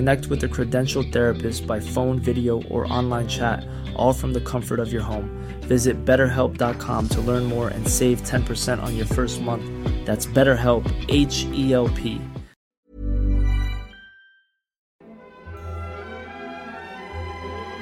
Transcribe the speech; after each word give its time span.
Connect 0.00 0.28
with 0.28 0.42
a 0.44 0.48
credentialed 0.48 1.12
therapist 1.12 1.66
by 1.66 1.78
phone, 1.78 2.18
video, 2.18 2.62
or 2.70 2.90
online 2.90 3.28
chat, 3.28 3.68
all 3.94 4.14
from 4.14 4.32
the 4.32 4.40
comfort 4.40 4.80
of 4.80 4.90
your 4.90 5.02
home. 5.02 5.28
Visit 5.68 6.06
betterhelp.com 6.06 7.08
to 7.08 7.20
learn 7.20 7.44
more 7.44 7.68
and 7.68 7.86
save 7.86 8.22
10% 8.22 8.82
on 8.82 8.96
your 8.96 9.04
first 9.04 9.42
month. 9.42 9.62
That's 10.06 10.24
BetterHelp, 10.24 10.88
H 11.10 11.44
E 11.52 11.74
L 11.74 11.90
P. 11.90 12.16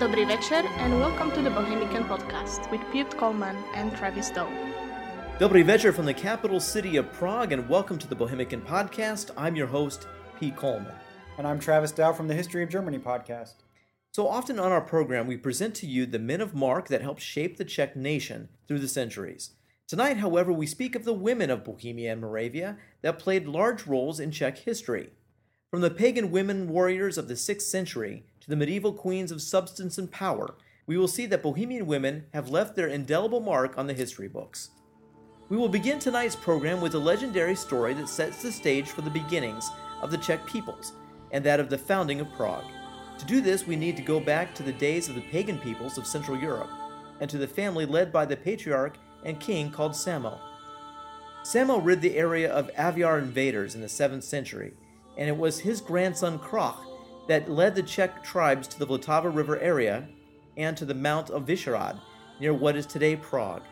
Dobrý 0.01 0.25
večer 0.27 0.67
and 0.83 0.99
welcome 0.99 1.31
to 1.31 1.41
the 1.41 1.51
Bohemican 1.51 2.03
Podcast 2.11 2.69
with 2.73 2.83
Pete 2.91 3.15
Collman 3.17 3.55
and 3.79 3.95
Travis 3.95 4.35
Dow. 4.35 4.51
Dobrý 5.39 5.63
večer 5.63 5.93
from 5.93 6.07
the 6.07 6.15
capital 6.15 6.59
city 6.59 6.99
of 6.99 7.07
Prague, 7.13 7.53
and 7.55 7.69
welcome 7.69 7.97
to 7.97 8.09
the 8.09 8.17
Bohemican 8.17 8.67
Podcast. 8.67 9.31
I'm 9.39 9.55
your 9.55 9.69
host, 9.69 10.09
Pete 10.41 10.57
Collman. 10.57 10.99
And 11.39 11.47
I'm 11.47 11.61
Travis 11.61 11.93
Dow 11.93 12.13
from 12.13 12.27
the 12.27 12.35
History 12.35 12.65
of 12.65 12.69
Germany 12.69 12.99
podcast. 12.99 13.63
So 14.11 14.27
often 14.27 14.59
on 14.59 14.73
our 14.73 14.81
program, 14.81 15.29
we 15.29 15.37
present 15.37 15.73
to 15.77 15.87
you 15.87 16.05
the 16.05 16.19
men 16.19 16.41
of 16.41 16.53
mark 16.53 16.89
that 16.89 17.01
helped 17.01 17.23
shape 17.23 17.57
the 17.57 17.65
Czech 17.65 17.95
nation 17.95 18.49
through 18.67 18.81
the 18.81 18.89
centuries. 18.89 19.51
Tonight, 19.87 20.17
however, 20.17 20.53
we 20.53 20.67
speak 20.67 20.97
of 20.97 21.05
the 21.05 21.13
women 21.13 21.49
of 21.49 21.63
Bohemia 21.63 22.11
and 22.11 22.21
Moravia 22.21 22.77
that 23.03 23.21
played 23.21 23.47
large 23.47 23.87
roles 23.87 24.19
in 24.19 24.33
Czech 24.33 24.59
history. 24.59 25.11
From 25.71 25.81
the 25.81 25.93
pagan 25.93 26.33
women 26.33 26.69
warriors 26.69 27.17
of 27.17 27.29
the 27.29 27.35
6th 27.35 27.63
century 27.63 28.25
to 28.41 28.51
the 28.51 28.57
medieval 28.57 28.93
queens 28.93 29.31
of 29.31 29.41
substance 29.41 29.97
and 29.97 30.11
power, 30.11 30.57
we 30.89 30.99
will 30.99 31.07
see 31.07 31.27
that 31.27 31.45
Bohemian 31.45 31.87
women 31.87 32.25
have 32.35 32.51
left 32.51 32.75
their 32.75 32.89
indelible 32.89 33.39
mark 33.39 33.79
on 33.79 33.87
the 33.87 33.95
history 33.95 34.27
books. 34.27 34.71
We 35.51 35.57
will 35.57 35.69
begin 35.69 36.01
tonight's 36.01 36.35
program 36.35 36.81
with 36.81 36.95
a 36.95 36.99
legendary 36.99 37.55
story 37.55 37.95
that 37.95 38.09
sets 38.09 38.43
the 38.43 38.51
stage 38.51 38.89
for 38.89 39.03
the 39.03 39.11
beginnings 39.11 39.71
of 40.03 40.11
the 40.11 40.19
Czech 40.19 40.45
peoples 40.45 40.95
and 41.33 41.45
that 41.45 41.61
of 41.61 41.71
the 41.71 41.79
founding 41.79 42.21
of 42.21 42.33
Prague. 42.33 42.65
To 43.19 43.25
do 43.25 43.41
this, 43.41 43.67
we 43.67 43.77
need 43.77 43.97
to 43.97 44.03
go 44.03 44.21
back 44.21 44.55
to 44.55 44.63
the 44.63 44.73
days 44.73 45.09
of 45.09 45.15
the 45.15 45.23
pagan 45.23 45.59
peoples 45.59 45.99
of 45.99 46.07
Central 46.07 46.39
Europe 46.39 46.71
and 47.21 47.29
to 47.29 47.39
the 47.39 47.49
family 47.49 47.85
led 47.85 48.13
by 48.13 48.25
the 48.25 48.37
patriarch 48.37 48.97
and 49.25 49.41
king 49.41 49.71
called 49.71 49.93
Samo. 49.93 50.39
Samo 51.43 51.85
rid 51.85 52.01
the 52.01 52.17
area 52.17 52.53
of 52.53 52.71
Avar 52.79 53.19
invaders 53.19 53.75
in 53.75 53.81
the 53.81 53.87
7th 53.87 54.23
century 54.23 54.75
and 55.17 55.29
it 55.29 55.37
was 55.37 55.59
his 55.61 55.81
grandson 55.81 56.39
Krach 56.39 56.77
that 57.27 57.51
led 57.51 57.75
the 57.75 57.83
Czech 57.83 58.23
tribes 58.23 58.67
to 58.69 58.79
the 58.79 58.87
Vltava 58.87 59.35
River 59.35 59.59
area 59.59 60.09
and 60.57 60.77
to 60.77 60.85
the 60.85 60.95
Mount 60.95 61.31
of 61.31 61.45
Vyšehrad, 61.45 62.01
near 62.41 62.55
what 62.55 62.77
is 62.77 62.87
today 62.87 63.17
Prague. 63.17 63.63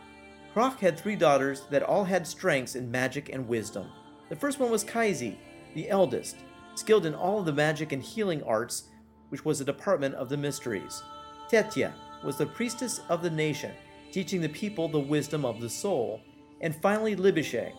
Krach 0.54 0.78
had 0.78 0.98
three 0.98 1.16
daughters 1.16 1.62
that 1.70 1.82
all 1.82 2.04
had 2.04 2.26
strengths 2.26 2.74
in 2.74 2.90
magic 2.90 3.30
and 3.32 3.48
wisdom. 3.48 3.90
The 4.28 4.36
first 4.36 4.58
one 4.58 4.70
was 4.70 4.84
Kaisi, 4.84 5.36
the 5.74 5.88
eldest, 5.88 6.36
skilled 6.76 7.06
in 7.06 7.14
all 7.14 7.40
of 7.40 7.46
the 7.46 7.52
magic 7.52 7.92
and 7.92 8.02
healing 8.02 8.42
arts, 8.42 8.84
which 9.30 9.44
was 9.44 9.60
a 9.60 9.64
department 9.64 10.14
of 10.14 10.28
the 10.28 10.36
mysteries. 10.36 11.02
Tetya 11.50 11.92
was 12.24 12.36
the 12.36 12.46
priestess 12.46 13.00
of 13.08 13.22
the 13.22 13.30
nation, 13.30 13.72
teaching 14.12 14.40
the 14.40 14.48
people 14.48 14.88
the 14.88 14.98
wisdom 14.98 15.44
of 15.44 15.60
the 15.60 15.68
soul. 15.68 16.20
And 16.60 16.74
finally, 16.74 17.16
Libishe, 17.16 17.72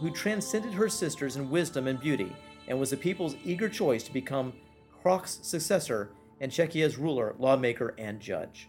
who 0.00 0.10
transcended 0.10 0.72
her 0.72 0.88
sisters 0.88 1.36
in 1.36 1.50
wisdom 1.50 1.86
and 1.86 2.00
beauty 2.00 2.34
and 2.68 2.78
was 2.78 2.90
the 2.90 2.96
people's 2.96 3.36
eager 3.44 3.68
choice 3.68 4.02
to 4.04 4.12
become 4.12 4.52
Krach's 5.02 5.40
successor 5.42 6.10
and 6.40 6.52
Czechia's 6.52 6.98
ruler, 6.98 7.34
lawmaker, 7.38 7.94
and 7.98 8.20
judge. 8.20 8.68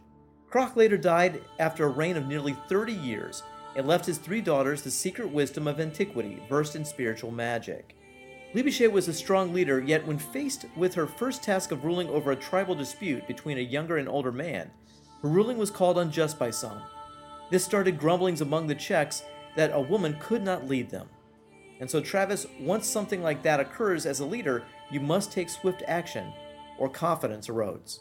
Krach 0.51 0.75
later 0.75 0.97
died 0.97 1.41
after 1.59 1.85
a 1.85 1.89
reign 1.89 2.17
of 2.17 2.27
nearly 2.27 2.55
30 2.67 2.93
years 2.93 3.43
and 3.75 3.87
left 3.87 4.05
his 4.05 4.17
three 4.17 4.41
daughters 4.41 4.81
the 4.81 4.89
secret 4.89 5.29
wisdom 5.29 5.67
of 5.67 5.79
antiquity, 5.79 6.41
versed 6.49 6.75
in 6.75 6.83
spiritual 6.83 7.31
magic. 7.31 7.95
Libishe 8.53 8.91
was 8.91 9.07
a 9.07 9.13
strong 9.13 9.53
leader, 9.53 9.79
yet 9.79 10.05
when 10.07 10.17
faced 10.17 10.65
with 10.75 10.95
her 10.95 11.05
first 11.05 11.43
task 11.43 11.71
of 11.71 11.85
ruling 11.85 12.09
over 12.09 12.31
a 12.31 12.35
tribal 12.35 12.73
dispute 12.73 13.27
between 13.27 13.59
a 13.59 13.61
younger 13.61 13.97
and 13.97 14.09
older 14.09 14.31
man, 14.31 14.71
her 15.21 15.29
ruling 15.29 15.57
was 15.57 15.69
called 15.69 15.99
unjust 15.99 16.39
by 16.39 16.49
some. 16.49 16.81
This 17.51 17.63
started 17.63 17.99
grumblings 17.99 18.41
among 18.41 18.65
the 18.65 18.73
Czechs 18.73 19.23
that 19.55 19.71
a 19.73 19.79
woman 19.79 20.17
could 20.19 20.43
not 20.43 20.67
lead 20.67 20.89
them. 20.89 21.07
And 21.79 21.89
so, 21.89 22.01
Travis, 22.01 22.47
once 22.59 22.87
something 22.87 23.21
like 23.21 23.43
that 23.43 23.59
occurs 23.59 24.07
as 24.07 24.19
a 24.19 24.25
leader, 24.25 24.63
you 24.89 24.99
must 24.99 25.31
take 25.31 25.49
swift 25.49 25.83
action, 25.87 26.33
or 26.79 26.89
confidence 26.89 27.47
erodes. 27.47 27.99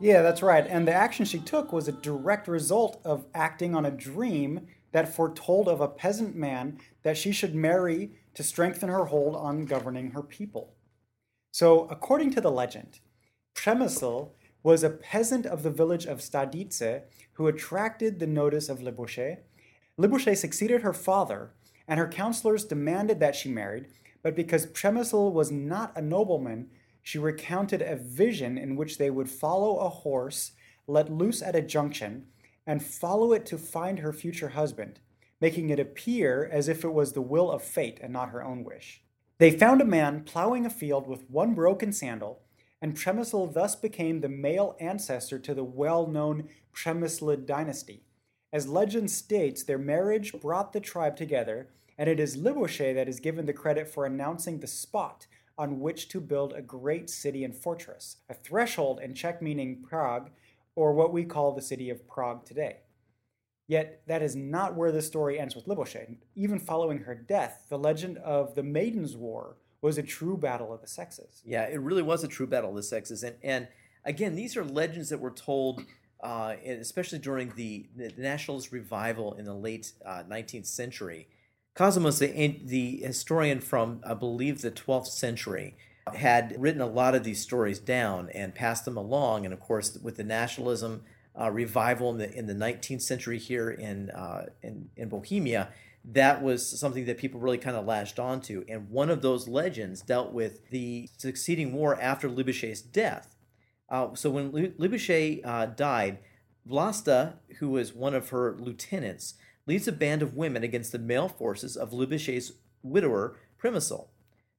Yeah, 0.00 0.22
that's 0.22 0.42
right. 0.42 0.66
And 0.66 0.88
the 0.88 0.92
action 0.92 1.24
she 1.24 1.38
took 1.38 1.72
was 1.72 1.86
a 1.86 1.92
direct 1.92 2.48
result 2.48 3.00
of 3.04 3.26
acting 3.32 3.76
on 3.76 3.86
a 3.86 3.90
dream 3.92 4.66
that 4.90 5.14
foretold 5.14 5.68
of 5.68 5.80
a 5.80 5.88
peasant 5.88 6.34
man 6.34 6.78
that 7.04 7.16
she 7.16 7.30
should 7.30 7.54
marry 7.54 8.10
to 8.34 8.42
strengthen 8.42 8.88
her 8.88 9.06
hold 9.06 9.34
on 9.36 9.64
governing 9.64 10.10
her 10.10 10.22
people. 10.22 10.74
So, 11.52 11.86
according 11.86 12.32
to 12.32 12.40
the 12.40 12.50
legend, 12.50 13.00
Přemysl 13.54 14.30
was 14.62 14.82
a 14.82 14.90
peasant 14.90 15.46
of 15.46 15.62
the 15.62 15.70
village 15.70 16.06
of 16.06 16.20
Stadice 16.20 17.02
who 17.34 17.46
attracted 17.46 18.18
the 18.18 18.26
notice 18.26 18.68
of 18.68 18.80
Libusche. 18.80 19.38
Libusche 19.98 20.36
succeeded 20.36 20.82
her 20.82 20.92
father 20.92 21.52
and 21.86 22.00
her 22.00 22.08
counselors 22.08 22.64
demanded 22.64 23.20
that 23.20 23.36
she 23.36 23.48
married, 23.48 23.88
but 24.22 24.34
because 24.34 24.66
Přemysl 24.66 25.32
was 25.32 25.52
not 25.52 25.96
a 25.96 26.02
nobleman, 26.02 26.70
she 27.02 27.18
recounted 27.18 27.82
a 27.82 27.96
vision 27.96 28.56
in 28.56 28.74
which 28.74 28.96
they 28.96 29.10
would 29.10 29.28
follow 29.28 29.78
a 29.78 29.88
horse 29.88 30.52
let 30.86 31.12
loose 31.12 31.42
at 31.42 31.56
a 31.56 31.62
junction 31.62 32.26
and 32.66 32.84
follow 32.84 33.32
it 33.32 33.46
to 33.46 33.58
find 33.58 33.98
her 33.98 34.12
future 34.12 34.50
husband, 34.50 35.00
making 35.44 35.68
it 35.68 35.78
appear 35.78 36.48
as 36.50 36.68
if 36.68 36.84
it 36.84 36.94
was 36.94 37.12
the 37.12 37.20
will 37.20 37.50
of 37.50 37.62
fate 37.62 37.98
and 38.02 38.10
not 38.10 38.30
her 38.30 38.42
own 38.42 38.64
wish. 38.64 39.02
They 39.36 39.50
found 39.50 39.82
a 39.82 39.84
man 39.98 40.22
plowing 40.24 40.64
a 40.64 40.70
field 40.70 41.06
with 41.06 41.28
one 41.28 41.52
broken 41.52 41.92
sandal, 41.92 42.40
and 42.80 42.96
Přemysl 42.96 43.52
thus 43.52 43.76
became 43.76 44.22
the 44.22 44.28
male 44.30 44.74
ancestor 44.80 45.38
to 45.40 45.52
the 45.52 45.62
well 45.62 46.06
known 46.06 46.48
Přemyslid 46.74 47.44
dynasty. 47.44 48.04
As 48.54 48.68
legend 48.68 49.10
states, 49.10 49.62
their 49.62 49.76
marriage 49.76 50.32
brought 50.32 50.72
the 50.72 50.80
tribe 50.80 51.14
together, 51.14 51.68
and 51.98 52.08
it 52.08 52.18
is 52.18 52.38
Libusche 52.38 52.94
that 52.94 53.06
is 53.06 53.20
given 53.20 53.44
the 53.44 53.52
credit 53.52 53.86
for 53.86 54.06
announcing 54.06 54.60
the 54.60 54.66
spot 54.66 55.26
on 55.58 55.78
which 55.78 56.08
to 56.08 56.22
build 56.22 56.54
a 56.54 56.62
great 56.62 57.10
city 57.10 57.44
and 57.44 57.54
fortress, 57.54 58.16
a 58.30 58.34
threshold 58.34 58.98
in 58.98 59.12
Czech 59.12 59.42
meaning 59.42 59.84
Prague, 59.86 60.30
or 60.74 60.94
what 60.94 61.12
we 61.12 61.22
call 61.22 61.52
the 61.52 61.60
city 61.60 61.90
of 61.90 62.08
Prague 62.08 62.46
today. 62.46 62.78
Yet 63.66 64.02
that 64.06 64.22
is 64.22 64.36
not 64.36 64.74
where 64.74 64.92
the 64.92 65.00
story 65.00 65.38
ends 65.38 65.54
with 65.54 65.66
Libusche. 65.66 66.16
Even 66.34 66.58
following 66.58 66.98
her 66.98 67.14
death, 67.14 67.66
the 67.70 67.78
legend 67.78 68.18
of 68.18 68.54
the 68.54 68.62
Maidens' 68.62 69.16
War 69.16 69.56
was 69.80 69.96
a 69.98 70.02
true 70.02 70.36
battle 70.36 70.72
of 70.72 70.80
the 70.80 70.86
sexes. 70.86 71.42
Yeah, 71.44 71.64
it 71.64 71.80
really 71.80 72.02
was 72.02 72.24
a 72.24 72.28
true 72.28 72.46
battle 72.46 72.70
of 72.70 72.76
the 72.76 72.82
sexes. 72.82 73.22
And, 73.22 73.36
and 73.42 73.68
again, 74.04 74.34
these 74.34 74.56
are 74.56 74.64
legends 74.64 75.08
that 75.10 75.20
were 75.20 75.30
told 75.30 75.82
uh, 76.24 76.56
especially 76.64 77.18
during 77.18 77.52
the, 77.54 77.86
the, 77.94 78.10
nationalist 78.16 78.72
revival 78.72 79.34
in 79.34 79.44
the 79.44 79.54
late 79.54 79.92
uh, 80.06 80.22
19th 80.22 80.64
century. 80.64 81.28
Cosmas, 81.74 82.18
the, 82.18 82.60
the 82.64 83.02
historian 83.02 83.60
from, 83.60 84.00
I 84.06 84.14
believe, 84.14 84.62
the 84.62 84.70
12th 84.70 85.08
century, 85.08 85.76
had 86.14 86.54
written 86.58 86.80
a 86.80 86.86
lot 86.86 87.14
of 87.14 87.24
these 87.24 87.42
stories 87.42 87.78
down 87.78 88.30
and 88.30 88.54
passed 88.54 88.86
them 88.86 88.96
along. 88.96 89.44
And 89.44 89.52
of 89.52 89.60
course, 89.60 89.98
with 90.02 90.16
the 90.16 90.24
nationalism 90.24 91.02
uh, 91.40 91.50
revival 91.50 92.10
in 92.10 92.18
the, 92.18 92.32
in 92.32 92.46
the 92.46 92.54
19th 92.54 93.02
century 93.02 93.38
here 93.38 93.70
in, 93.70 94.10
uh, 94.10 94.46
in, 94.62 94.88
in 94.96 95.08
Bohemia, 95.08 95.68
that 96.04 96.42
was 96.42 96.78
something 96.78 97.06
that 97.06 97.18
people 97.18 97.40
really 97.40 97.58
kind 97.58 97.76
of 97.76 97.86
latched 97.86 98.18
onto. 98.18 98.64
And 98.68 98.90
one 98.90 99.10
of 99.10 99.22
those 99.22 99.48
legends 99.48 100.02
dealt 100.02 100.32
with 100.32 100.68
the 100.70 101.08
succeeding 101.16 101.72
war 101.72 101.98
after 102.00 102.28
Libusche's 102.28 102.82
death. 102.82 103.34
Uh, 103.88 104.14
so 104.14 104.30
when 104.30 104.74
uh, 105.44 105.66
died, 105.66 106.18
Vlasta, 106.68 107.34
who 107.58 107.70
was 107.70 107.94
one 107.94 108.14
of 108.14 108.30
her 108.30 108.56
lieutenants, 108.58 109.34
leads 109.66 109.88
a 109.88 109.92
band 109.92 110.22
of 110.22 110.36
women 110.36 110.62
against 110.62 110.92
the 110.92 110.98
male 110.98 111.28
forces 111.28 111.76
of 111.76 111.90
Libusche's 111.90 112.52
widower, 112.82 113.36
Přemysl. 113.62 114.08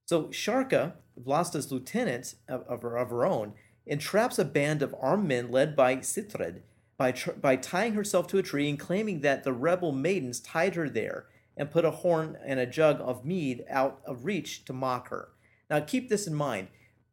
So 0.04 0.24
Sharka, 0.30 0.94
Vlasta's 1.20 1.70
lieutenant 1.70 2.34
of, 2.48 2.62
of, 2.62 2.82
her, 2.82 2.96
of 2.96 3.10
her 3.10 3.24
own, 3.24 3.54
entraps 3.86 4.38
a 4.38 4.44
band 4.44 4.82
of 4.82 4.94
armed 5.00 5.28
men 5.28 5.50
led 5.50 5.76
by 5.76 5.96
Ctirad 5.96 6.62
by, 6.96 7.12
tr- 7.12 7.32
by 7.32 7.56
tying 7.56 7.94
herself 7.94 8.26
to 8.28 8.38
a 8.38 8.42
tree 8.42 8.68
and 8.68 8.78
claiming 8.78 9.20
that 9.20 9.44
the 9.44 9.52
rebel 9.52 9.92
maidens 9.92 10.40
tied 10.40 10.74
her 10.74 10.88
there 10.88 11.26
and 11.56 11.70
put 11.70 11.84
a 11.84 11.90
horn 11.90 12.36
and 12.44 12.60
a 12.60 12.66
jug 12.66 13.00
of 13.00 13.24
mead 13.24 13.64
out 13.68 14.00
of 14.04 14.24
reach 14.24 14.64
to 14.64 14.72
mock 14.72 15.08
her. 15.08 15.28
Now, 15.70 15.80
keep 15.80 16.08
this 16.08 16.26
in 16.26 16.34
mind. 16.34 16.68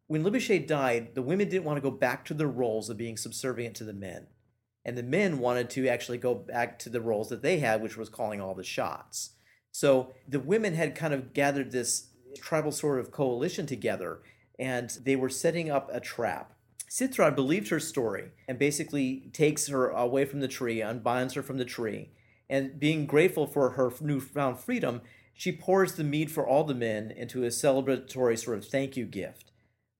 When 0.07 0.23
Libichet 0.23 0.67
died, 0.67 1.15
the 1.15 1.21
women 1.21 1.49
didn't 1.49 1.63
want 1.63 1.77
to 1.77 1.89
go 1.89 1.91
back 1.91 2.25
to 2.25 2.33
their 2.33 2.47
roles 2.47 2.89
of 2.89 2.97
being 2.97 3.17
subservient 3.17 3.75
to 3.77 3.83
the 3.83 3.93
men. 3.93 4.27
And 4.85 4.97
the 4.97 5.03
men 5.03 5.39
wanted 5.39 5.69
to 5.71 5.87
actually 5.87 6.17
go 6.17 6.35
back 6.35 6.77
to 6.79 6.89
the 6.89 7.01
roles 7.01 7.29
that 7.29 7.41
they 7.41 7.59
had, 7.59 7.81
which 7.81 7.95
was 7.95 8.09
calling 8.09 8.41
all 8.41 8.53
the 8.53 8.63
shots. 8.63 9.31
So 9.71 10.13
the 10.27 10.41
women 10.41 10.75
had 10.75 10.93
kind 10.93 11.13
of 11.13 11.33
gathered 11.33 11.71
this 11.71 12.09
tribal 12.37 12.71
sort 12.71 12.99
of 12.99 13.11
coalition 13.11 13.65
together, 13.65 14.19
and 14.59 14.89
they 15.03 15.15
were 15.15 15.29
setting 15.29 15.71
up 15.71 15.89
a 15.91 16.01
trap. 16.01 16.53
Ctirad 16.93 17.33
believed 17.33 17.69
her 17.69 17.79
story 17.79 18.29
and 18.47 18.59
basically 18.59 19.27
takes 19.33 19.65
her 19.65 19.89
away 19.89 20.25
from 20.25 20.41
the 20.41 20.47
tree, 20.47 20.79
unbinds 20.79 21.33
her 21.33 21.41
from 21.41 21.57
the 21.57 21.65
tree, 21.65 22.11
and 22.47 22.79
being 22.79 23.07
grateful 23.07 23.47
for 23.47 23.71
her 23.71 23.91
newfound 23.99 24.59
freedom, 24.59 25.01
she 25.33 25.51
pours 25.51 25.93
the 25.93 26.03
mead 26.03 26.29
for 26.29 26.45
all 26.45 26.63
the 26.63 26.75
men 26.75 27.09
into 27.09 27.43
a 27.43 27.47
celebratory 27.47 28.37
sort 28.37 28.59
of 28.59 28.67
thank 28.67 28.95
you 28.95 29.05
gift. 29.05 29.49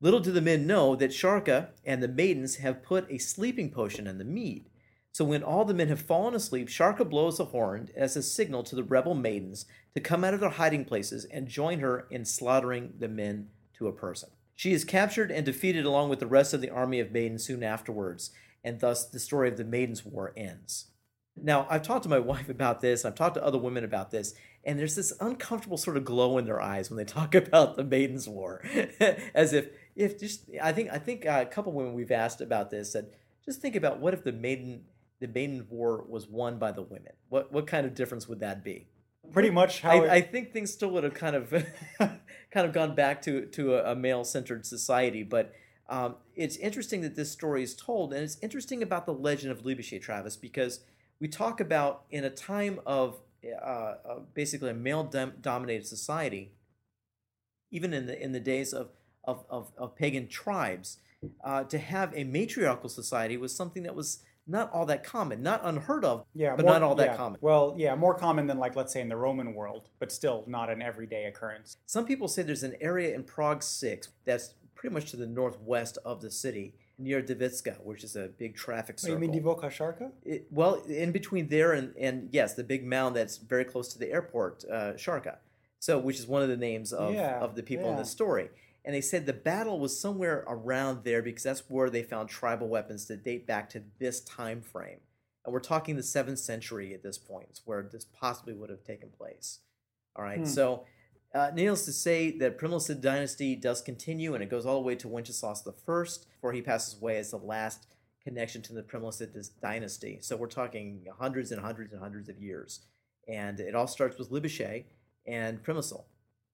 Little 0.02 0.20
do 0.20 0.32
the 0.32 0.40
men 0.40 0.68
know 0.68 0.96
that 0.96 1.12
Sharka 1.12 1.70
and 1.84 2.04
the 2.04 2.08
maidens 2.08 2.58
have 2.58 2.84
put 2.84 3.10
a 3.10 3.18
sleeping 3.18 3.72
potion 3.72 4.06
in 4.06 4.20
the 4.20 4.24
mead. 4.24 4.70
So 5.14 5.26
when 5.26 5.42
all 5.42 5.66
the 5.66 5.74
men 5.74 5.88
have 5.88 6.02
fallen 6.02 6.36
asleep, 6.36 6.70
Sharka 6.70 7.06
blows 7.06 7.40
a 7.40 7.46
horn 7.46 7.90
as 7.96 8.16
a 8.16 8.22
signal 8.22 8.62
to 8.66 8.76
the 8.76 8.84
rebel 8.84 9.16
maidens 9.16 9.66
to 9.96 10.00
come 10.00 10.24
out 10.24 10.36
of 10.36 10.42
their 10.42 10.50
hiding 10.50 10.86
places 10.86 11.26
and 11.26 11.48
join 11.48 11.80
her 11.80 12.06
in 12.12 12.24
slaughtering 12.24 12.94
the 13.00 13.08
men 13.08 13.50
to 13.80 13.88
a 13.88 13.92
person. 13.92 14.30
She 14.56 14.72
is 14.72 14.86
captured 14.86 15.32
and 15.32 15.46
defeated 15.46 15.86
along 15.86 16.10
with 16.10 16.20
the 16.20 16.28
rest 16.28 16.54
of 16.54 16.62
the 16.62 16.70
army 16.70 17.00
of 17.00 17.12
maidens 17.12 17.44
soon 17.44 17.64
afterwards, 17.64 18.32
and 18.64 18.80
thus 18.80 19.06
the 19.06 19.20
story 19.20 19.50
of 19.50 19.58
the 19.58 19.64
Maidens' 19.64 20.06
War 20.06 20.34
ends. 20.38 20.88
Now, 21.36 21.66
I've 21.70 21.82
talked 21.82 22.04
to 22.04 22.10
my 22.10 22.20
wife 22.34 22.50
about 22.50 22.82
this, 22.82 23.06
I've 23.06 23.16
talked 23.16 23.36
to 23.36 23.44
other 23.44 23.58
women 23.58 23.84
about 23.84 24.12
this, 24.12 24.36
and 24.64 24.80
there's 24.80 24.96
this 24.96 25.14
uncomfortable 25.20 25.78
sort 25.78 25.98
of 25.98 26.06
glow 26.06 26.38
in 26.38 26.46
their 26.46 26.62
eyes 26.62 26.90
when 26.90 26.98
they 26.98 27.06
talk 27.06 27.36
about 27.36 27.76
the 27.76 27.84
Maidens' 27.84 28.30
War, 28.30 28.64
as 29.34 29.54
if 29.54 29.70
if 29.96 30.20
just 30.20 30.50
I 30.62 30.72
think 30.72 30.92
I 30.92 30.98
think 30.98 31.26
uh, 31.26 31.44
a 31.44 31.46
couple 31.46 31.72
women 31.72 31.94
we've 31.94 32.12
asked 32.12 32.42
about 32.42 32.72
this 32.72 32.92
said 32.92 33.12
just 33.46 33.62
think 33.62 33.76
about 33.76 34.00
what 34.00 34.14
if 34.14 34.24
the 34.24 34.32
maiden 34.32 34.86
the 35.20 35.28
maiden 35.28 35.66
war 35.70 36.04
was 36.08 36.28
won 36.28 36.58
by 36.58 36.72
the 36.72 36.82
women. 36.82 37.14
What 37.30 37.52
what 37.52 37.68
kind 37.68 37.86
of 37.86 37.94
difference 37.94 38.28
would 38.28 38.40
that 38.40 38.64
be? 38.64 38.88
Pretty 39.34 39.50
much 39.50 39.82
how 39.82 39.92
I, 39.92 40.06
it- 40.06 40.10
I 40.12 40.22
think 40.22 40.54
things 40.54 40.72
still 40.72 40.92
would 40.92 41.04
have 41.04 41.14
kind 41.16 41.36
of 41.36 41.52
kind 42.00 42.68
of 42.68 42.72
gone 42.74 42.96
back 42.96 43.22
to 43.24 43.46
to 43.48 43.76
a, 43.76 43.92
a 43.92 43.96
male 43.96 44.24
centered 44.24 44.66
society, 44.66 45.24
but. 45.24 45.54
Um, 45.90 46.16
it's 46.34 46.56
interesting 46.56 47.02
that 47.02 47.16
this 47.18 47.30
story 47.30 47.62
is 47.62 47.76
told, 47.76 48.14
and 48.14 48.24
it's 48.24 48.38
interesting 48.42 48.82
about 48.82 49.06
the 49.06 49.14
legend 49.14 49.52
of 49.52 49.66
Libichet 49.66 50.02
Travis 50.02 50.38
because 50.38 50.80
we 51.20 51.28
talk 51.28 51.60
about 51.60 52.06
in 52.10 52.24
a 52.24 52.30
time 52.30 52.80
of 52.86 53.20
uh, 53.46 53.60
uh, 53.62 53.96
basically 54.34 54.70
a 54.70 54.74
male 54.74 55.04
dom- 55.04 55.34
dominated 55.42 55.86
society, 55.86 56.54
even 57.70 57.94
in 57.94 58.06
the 58.08 58.20
in 58.20 58.32
the 58.32 58.40
days 58.40 58.74
of 58.74 58.92
of, 59.26 59.46
of, 59.50 59.72
of 59.78 59.94
pagan 59.96 60.28
tribes, 60.30 61.00
uh, 61.44 61.66
to 61.66 61.78
have 61.78 62.14
a 62.16 62.24
matriarchal 62.24 62.90
society 62.90 63.36
was 63.36 63.54
something 63.54 63.84
that 63.84 63.94
was 63.94 64.20
not 64.48 64.72
all 64.74 64.86
that 64.88 65.04
common, 65.04 65.42
not 65.42 65.62
unheard 65.64 66.04
of, 66.04 66.26
yeah, 66.34 66.56
but 66.56 66.66
more- 66.66 66.74
not 66.74 66.84
all 66.84 66.96
that 66.96 67.12
yeah. 67.12 67.16
common. 67.18 67.38
Well, 67.42 67.76
yeah, 67.78 67.96
more 67.96 68.14
common 68.14 68.48
than 68.48 68.58
like 68.60 68.76
let's 68.76 68.92
say 68.94 69.02
in 69.02 69.10
the 69.10 69.16
Roman 69.16 69.54
world, 69.54 69.90
but 70.00 70.12
still 70.12 70.44
not 70.48 70.70
an 70.70 70.82
everyday 70.82 71.26
occurrence. 71.26 71.78
Some 71.86 72.06
people 72.06 72.28
say 72.28 72.44
there's 72.44 72.64
an 72.64 72.76
area 72.82 73.16
in 73.16 73.24
Prague 73.24 73.64
6 73.64 74.10
that's 74.26 74.56
pretty 74.76 74.94
much 74.94 75.12
to 75.12 75.18
the 75.18 75.28
northwest 75.28 75.98
of 76.04 76.22
the 76.22 76.30
city, 76.30 76.74
near 77.00 77.22
Dejvická, 77.22 77.82
which 77.84 78.04
is 78.04 78.16
a 78.16 78.28
big 78.38 78.56
traffic 78.56 78.96
Wait, 78.96 79.00
circle. 79.00 79.24
you 79.24 79.32
mean 79.32 79.42
Divoka 79.42 79.72
Sharka? 79.72 80.12
It, 80.26 80.48
well, 80.52 80.76
in 80.88 81.12
between 81.12 81.48
there 81.48 81.72
and, 81.74 81.96
and 81.98 82.30
yes, 82.32 82.54
the 82.54 82.64
big 82.64 82.86
mound 82.86 83.16
that's 83.16 83.38
very 83.38 83.64
close 83.66 83.88
to 83.94 84.00
the 84.00 84.12
airport, 84.12 84.66
uh, 84.66 84.98
Sharka. 84.98 85.38
So, 85.80 85.98
which 86.00 86.18
is 86.20 86.28
one 86.28 86.42
of 86.42 86.50
the 86.50 86.58
names 86.58 86.94
of, 86.94 87.14
Yeah, 87.14 87.40
of 87.40 87.56
the 87.56 87.64
people 87.64 87.86
in 87.86 87.92
yeah. 87.94 88.00
the 88.00 88.06
story. 88.06 88.50
And 88.86 88.94
they 88.94 89.02
said 89.02 89.26
the 89.26 89.34
battle 89.34 89.80
was 89.80 89.98
somewhere 90.00 90.44
around 90.48 91.04
there 91.04 91.22
because 91.22 91.44
that's 91.44 91.64
where 91.70 91.90
they 91.90 92.04
found 92.04 92.30
tribal 92.30 92.68
weapons 92.68 93.06
that 93.08 93.24
date 93.24 93.48
back 93.48 93.70
to 93.70 93.84
this 94.00 94.20
time 94.22 94.62
frame. 94.62 95.00
And 95.46 95.54
we're 95.54 95.60
talking 95.62 95.96
the 95.96 96.04
seventh 96.04 96.40
century 96.40 96.94
at 96.94 97.04
this 97.04 97.18
point, 97.18 97.62
where 97.66 97.84
this 97.92 98.06
possibly 98.06 98.54
would 98.54 98.70
have 98.70 98.84
taken 98.84 99.10
place. 99.10 99.60
All 100.16 100.24
right, 100.24 100.40
Hmm. 100.40 100.46
so 100.46 100.86
uh, 101.34 101.52
needless 101.54 101.86
to 101.86 101.92
say 101.94 102.38
that 102.38 102.60
Přemyslid 102.60 103.02
dynasty 103.02 103.56
does 103.56 103.82
continue, 103.82 104.36
and 104.36 104.44
it 104.44 104.50
goes 104.50 104.66
all 104.66 104.76
the 104.76 104.86
way 104.86 104.96
to 104.96 105.08
Wenceslaus 105.08 105.64
the 105.64 105.72
First, 105.74 106.28
before 106.30 106.54
he 106.54 106.62
passes 106.62 107.02
away 107.02 107.18
as 107.18 107.32
the 107.32 107.38
last 107.38 107.88
connection 108.24 108.62
to 108.62 108.74
the 108.74 108.84
Přemyslid 108.84 109.34
dis- 109.34 109.50
dynasty. 109.50 110.20
So 110.22 110.36
we're 110.38 110.48
talking 110.48 111.06
hundreds 111.20 111.52
and 111.52 111.60
hundreds 111.62 111.92
and 111.92 112.02
hundreds 112.02 112.30
of 112.30 112.38
years, 112.42 112.82
and 113.28 113.60
it 113.60 113.76
all 113.76 113.88
starts 113.88 114.18
with 114.18 114.30
Libichet 114.32 114.86
and 115.26 115.64
Přemysl, 115.64 116.04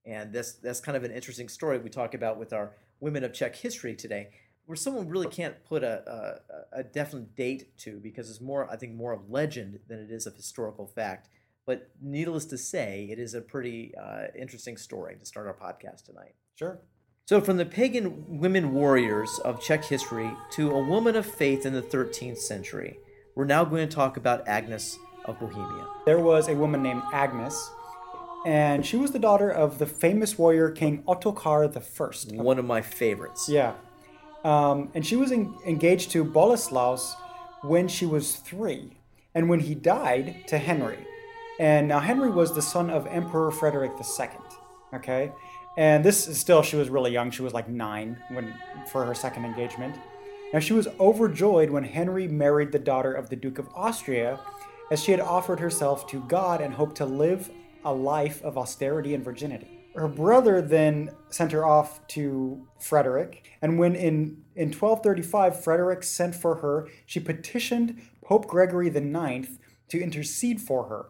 and 0.06 0.34
that's 0.34 0.54
that's 0.54 0.80
kind 0.80 0.98
of 0.98 1.04
an 1.04 1.12
interesting 1.12 1.50
story 1.50 1.78
we 1.78 1.90
talk 1.90 2.14
about 2.14 2.38
with 2.38 2.54
our 2.54 2.72
women 3.00 3.24
of 3.24 3.34
Czech 3.34 3.56
history 3.56 3.96
today, 3.96 4.30
where 4.66 4.76
someone 4.76 5.08
really 5.08 5.28
can't 5.28 5.64
put 5.66 5.84
a, 5.84 6.40
a, 6.74 6.80
a 6.80 6.84
definite 6.84 7.36
date 7.36 7.78
to 7.80 8.00
because 8.00 8.30
it's 8.30 8.42
more 8.42 8.70
I 8.72 8.76
think 8.76 8.94
more 8.94 9.14
of 9.14 9.30
legend 9.30 9.80
than 9.88 10.00
it 10.00 10.12
is 10.12 10.26
of 10.26 10.36
historical 10.36 10.88
fact. 10.88 11.30
But 11.66 11.90
needless 12.02 12.46
to 12.46 12.58
say, 12.58 13.08
it 13.12 13.20
is 13.20 13.36
a 13.36 13.42
pretty 13.42 13.94
uh, 13.96 14.28
interesting 14.36 14.76
story 14.76 15.16
to 15.20 15.26
start 15.26 15.46
our 15.46 15.54
podcast 15.54 16.06
tonight. 16.06 16.34
Sure. 16.56 16.80
So, 17.30 17.40
from 17.40 17.58
the 17.58 17.66
pagan 17.66 18.40
women 18.40 18.74
warriors 18.74 19.40
of 19.46 19.62
Czech 19.62 19.86
history 19.86 20.32
to 20.54 20.72
a 20.72 20.84
woman 20.84 21.16
of 21.16 21.28
faith 21.28 21.68
in 21.68 21.74
the 21.74 21.82
13th 21.84 22.40
century, 22.40 22.98
we're 23.36 23.46
now 23.46 23.64
going 23.64 23.88
to 23.88 23.96
talk 23.96 24.18
about 24.18 24.48
Agnes 24.48 24.98
of 25.26 25.40
Bohemia. 25.40 25.86
There 26.08 26.20
was 26.20 26.48
a 26.48 26.56
woman 26.56 26.82
named 26.82 27.04
Agnes, 27.14 27.70
and 28.46 28.86
she 28.86 28.98
was 28.98 29.12
the 29.12 29.20
daughter 29.20 29.50
of 29.50 29.80
the 29.80 29.86
famous 29.86 30.38
warrior 30.38 30.70
King 30.72 31.04
Ottokar 31.04 31.72
the 31.72 31.82
First. 31.82 32.32
One 32.34 32.60
of 32.60 32.66
my 32.66 32.82
favorites. 32.82 33.48
Yeah. 33.50 33.74
Um, 34.44 34.90
and 34.94 35.06
she 35.06 35.16
was 35.16 35.32
en- 35.32 35.56
engaged 35.66 36.12
to 36.12 36.24
Boleslaus 36.24 37.16
when 37.62 37.88
she 37.88 38.06
was 38.06 38.38
three, 38.38 38.98
and 39.36 39.50
when 39.50 39.60
he 39.60 39.76
died, 39.76 40.48
to 40.48 40.58
Henry. 40.58 41.06
And 41.60 41.90
now 41.90 42.00
Henry 42.00 42.30
was 42.30 42.56
the 42.56 42.62
son 42.62 42.90
of 42.90 43.06
Emperor 43.08 43.52
Frederick 43.52 43.92
II. 44.00 44.30
Okay? 44.94 45.32
And 45.78 46.04
this 46.04 46.28
is 46.28 46.40
still, 46.40 46.62
she 46.62 46.78
was 46.78 46.90
really 46.90 47.12
young. 47.12 47.32
She 47.32 47.42
was 47.42 47.54
like 47.54 47.68
nine 47.68 48.18
when 48.32 48.54
for 48.92 49.06
her 49.06 49.14
second 49.14 49.46
engagement. 49.46 49.96
Now 50.54 50.60
she 50.60 50.74
was 50.74 50.88
overjoyed 51.00 51.70
when 51.70 51.84
Henry 51.84 52.28
married 52.28 52.72
the 52.72 52.80
daughter 52.80 53.14
of 53.14 53.30
the 53.30 53.36
Duke 53.36 53.60
of 53.60 53.68
Austria, 53.76 54.40
as 54.90 55.04
she 55.04 55.12
had 55.12 55.20
offered 55.20 55.60
herself 55.60 56.08
to 56.08 56.22
God 56.22 56.62
and 56.62 56.74
hoped 56.74 56.96
to 56.98 57.06
live 57.06 57.52
a 57.84 57.94
life 57.94 58.42
of 58.44 58.58
austerity 58.58 59.14
and 59.14 59.24
virginity. 59.24 59.80
Her 59.96 60.08
brother 60.08 60.62
then 60.62 61.12
sent 61.30 61.52
her 61.52 61.66
off 61.66 62.06
to 62.10 62.68
Frederick, 62.80 63.50
and 63.62 63.80
when 63.80 63.96
in, 63.96 64.44
in 64.56 64.68
1235 64.68 65.64
Frederick 65.64 66.04
sent 66.04 66.36
for 66.36 66.56
her, 66.56 66.88
she 67.06 67.20
petitioned 67.20 68.02
Pope 68.24 68.48
Gregory 68.48 68.88
IX 68.88 69.50
to 69.90 70.02
intercede 70.02 70.62
for 70.62 70.86
her. 70.86 71.08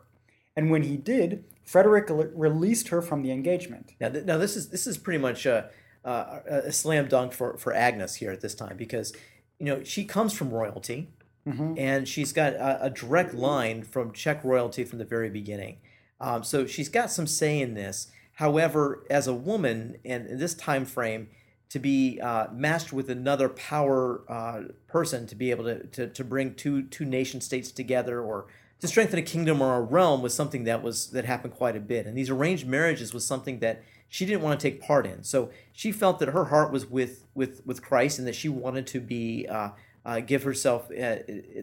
And 0.56 0.72
when 0.72 0.84
he 0.84 0.98
did, 0.98 1.44
Frederick 1.66 2.10
l- 2.10 2.30
released 2.34 2.88
her 2.88 3.02
from 3.02 3.22
the 3.22 3.32
engagement. 3.32 3.94
Now, 4.00 4.10
th- 4.10 4.26
now 4.26 4.38
this 4.38 4.56
is 4.56 4.70
this 4.70 4.88
is 4.88 4.98
pretty 4.98 5.20
much 5.20 5.46
a, 5.46 5.70
a, 6.04 6.42
a 6.66 6.72
slam 6.72 7.08
dunk 7.08 7.34
for, 7.34 7.58
for 7.58 7.74
Agnes 7.74 8.16
here 8.16 8.32
at 8.32 8.42
this 8.42 8.56
time 8.56 8.76
because 8.76 9.14
you 9.60 9.66
know 9.66 9.84
she 9.84 10.04
comes 10.06 10.34
from 10.34 10.50
royalty 10.50 11.10
mm-hmm. 11.48 11.76
and 11.78 12.08
she's 12.08 12.34
got 12.34 12.54
a, 12.54 12.86
a 12.86 12.90
direct 12.90 13.34
line 13.34 13.84
from 13.84 14.12
Czech 14.14 14.44
royalty 14.44 14.84
from 14.84 15.00
the 15.00 15.06
very 15.06 15.30
beginning. 15.30 15.78
Um, 16.20 16.44
so 16.44 16.66
she's 16.66 16.90
got 16.90 17.12
some 17.12 17.28
say 17.28 17.60
in 17.60 17.74
this. 17.74 18.12
However, 18.36 19.06
as 19.10 19.28
a 19.28 19.34
woman 19.34 19.98
and 20.06 20.28
in 20.28 20.40
this 20.40 20.54
time 20.54 20.86
frame, 20.86 21.30
to 21.70 21.80
be 21.80 22.20
uh, 22.20 22.48
matched 22.52 22.92
with 22.92 23.10
another 23.10 23.48
power 23.48 24.22
uh, 24.28 24.62
person 24.88 25.28
to 25.28 25.36
be 25.36 25.52
able 25.52 25.66
to, 25.66 25.86
to, 25.88 26.08
to 26.08 26.24
bring 26.24 26.56
two 26.56 26.84
two 26.84 27.06
nation 27.06 27.42
states 27.42 27.72
together 27.72 28.22
or 28.22 28.48
to 28.80 28.88
strengthen 28.88 29.20
a 29.20 29.24
kingdom 29.24 29.62
or 29.62 29.76
a 29.76 29.82
realm 29.82 30.22
was 30.22 30.34
something 30.34 30.64
that 30.64 30.82
was 30.82 31.12
that 31.12 31.26
happened 31.26 31.54
quite 31.54 31.76
a 31.76 31.80
bit. 31.80 32.06
And 32.06 32.18
these 32.18 32.30
arranged 32.30 32.66
marriages 32.66 33.14
was 33.14 33.26
something 33.26 33.60
that 33.60 33.84
she 34.08 34.26
didn't 34.26 34.42
want 34.42 34.60
to 34.60 34.72
take 34.72 34.82
part 34.82 35.06
in. 35.06 35.24
So 35.24 35.52
she 35.72 35.92
felt 35.92 36.18
that 36.20 36.30
her 36.30 36.46
heart 36.46 36.72
was 36.72 36.88
with 36.88 37.26
with 37.36 37.62
with 37.66 37.84
christ 37.84 38.18
and 38.20 38.28
that 38.28 38.36
she 38.36 38.50
wanted 38.50 38.88
to 38.88 39.00
be 39.00 39.46
uh, 39.48 39.70
uh, 40.06 40.20
give 40.22 40.44
herself 40.44 40.90
uh, 40.92 41.18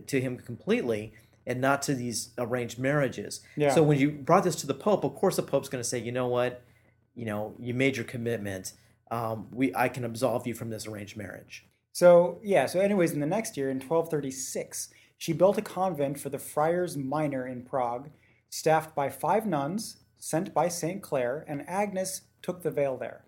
to 0.06 0.20
him 0.20 0.36
completely 0.36 1.12
and 1.46 1.60
not 1.60 1.82
to 1.82 1.94
these 1.94 2.30
arranged 2.38 2.78
marriages 2.78 3.40
Yeah. 3.56 3.74
so 3.74 3.82
when 3.82 3.98
you 3.98 4.10
brought 4.10 4.44
this 4.44 4.56
to 4.56 4.66
the 4.66 4.74
pope 4.74 5.04
of 5.04 5.14
course 5.14 5.36
the 5.36 5.42
pope's 5.42 5.68
going 5.68 5.82
to 5.82 5.88
say 5.88 5.98
you 5.98 6.12
know 6.12 6.26
what 6.28 6.62
you 7.14 7.24
know 7.24 7.54
you 7.58 7.72
made 7.74 7.96
your 7.96 8.04
commitment 8.04 8.72
um, 9.10 9.46
we 9.52 9.74
i 9.74 9.88
can 9.88 10.04
absolve 10.04 10.46
you 10.46 10.54
from 10.54 10.70
this 10.70 10.86
arranged 10.86 11.16
marriage 11.16 11.64
So, 11.92 12.40
yeah, 12.42 12.66
so, 12.66 12.80
anyways, 12.80 13.12
in 13.12 13.20
the 13.20 13.26
next 13.36 13.56
year, 13.56 13.70
in 13.70 13.78
1236, 13.80 14.90
she 15.16 15.32
built 15.32 15.56
a 15.56 15.62
convent 15.62 16.20
for 16.20 16.28
the 16.28 16.38
Friars 16.38 16.94
Minor 16.94 17.46
in 17.46 17.62
Prague, 17.62 18.10
staffed 18.50 18.94
by 18.94 19.08
five 19.08 19.46
nuns 19.46 19.96
sent 20.18 20.52
by 20.52 20.68
St. 20.68 21.00
Clare, 21.02 21.42
and 21.48 21.66
Agnes 21.66 22.22
took 22.42 22.62
the 22.62 22.70
veil 22.70 22.98
there. 22.98 23.24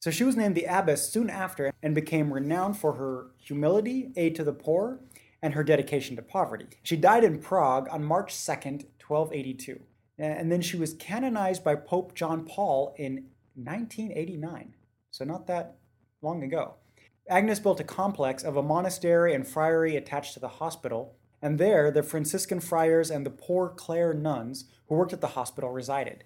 So 0.00 0.10
she 0.10 0.24
was 0.24 0.36
named 0.36 0.54
the 0.54 0.66
abbess 0.66 1.08
soon 1.10 1.30
after 1.30 1.72
and 1.82 1.94
became 1.94 2.32
renowned 2.34 2.76
for 2.76 2.92
her 2.94 3.30
humility, 3.38 4.10
aid 4.16 4.34
to 4.36 4.44
the 4.44 4.52
poor, 4.66 5.00
and 5.42 5.54
her 5.54 5.64
dedication 5.64 6.16
to 6.16 6.22
poverty. 6.22 6.66
She 6.82 6.96
died 6.96 7.24
in 7.24 7.40
Prague 7.40 7.88
on 7.90 8.04
March 8.04 8.34
2nd, 8.34 8.84
1282. 9.06 9.80
And 10.18 10.52
then 10.52 10.60
she 10.60 10.76
was 10.76 10.94
canonized 10.94 11.64
by 11.64 11.76
Pope 11.76 12.14
John 12.14 12.44
Paul 12.44 12.94
in 12.98 13.28
1989. 13.54 14.74
so 15.10 15.24
not 15.24 15.46
that 15.46 15.76
long 16.22 16.42
ago. 16.42 16.74
Agnes 17.28 17.60
built 17.60 17.80
a 17.80 17.84
complex 17.84 18.42
of 18.42 18.56
a 18.56 18.62
monastery 18.62 19.34
and 19.34 19.46
friary 19.46 19.96
attached 19.96 20.34
to 20.34 20.40
the 20.40 20.48
hospital, 20.48 21.14
and 21.40 21.58
there 21.58 21.90
the 21.90 22.02
Franciscan 22.02 22.60
friars 22.60 23.10
and 23.10 23.24
the 23.24 23.30
Poor 23.30 23.68
Clare 23.68 24.12
nuns 24.12 24.64
who 24.88 24.94
worked 24.94 25.12
at 25.12 25.20
the 25.20 25.28
hospital 25.28 25.70
resided. 25.70 26.24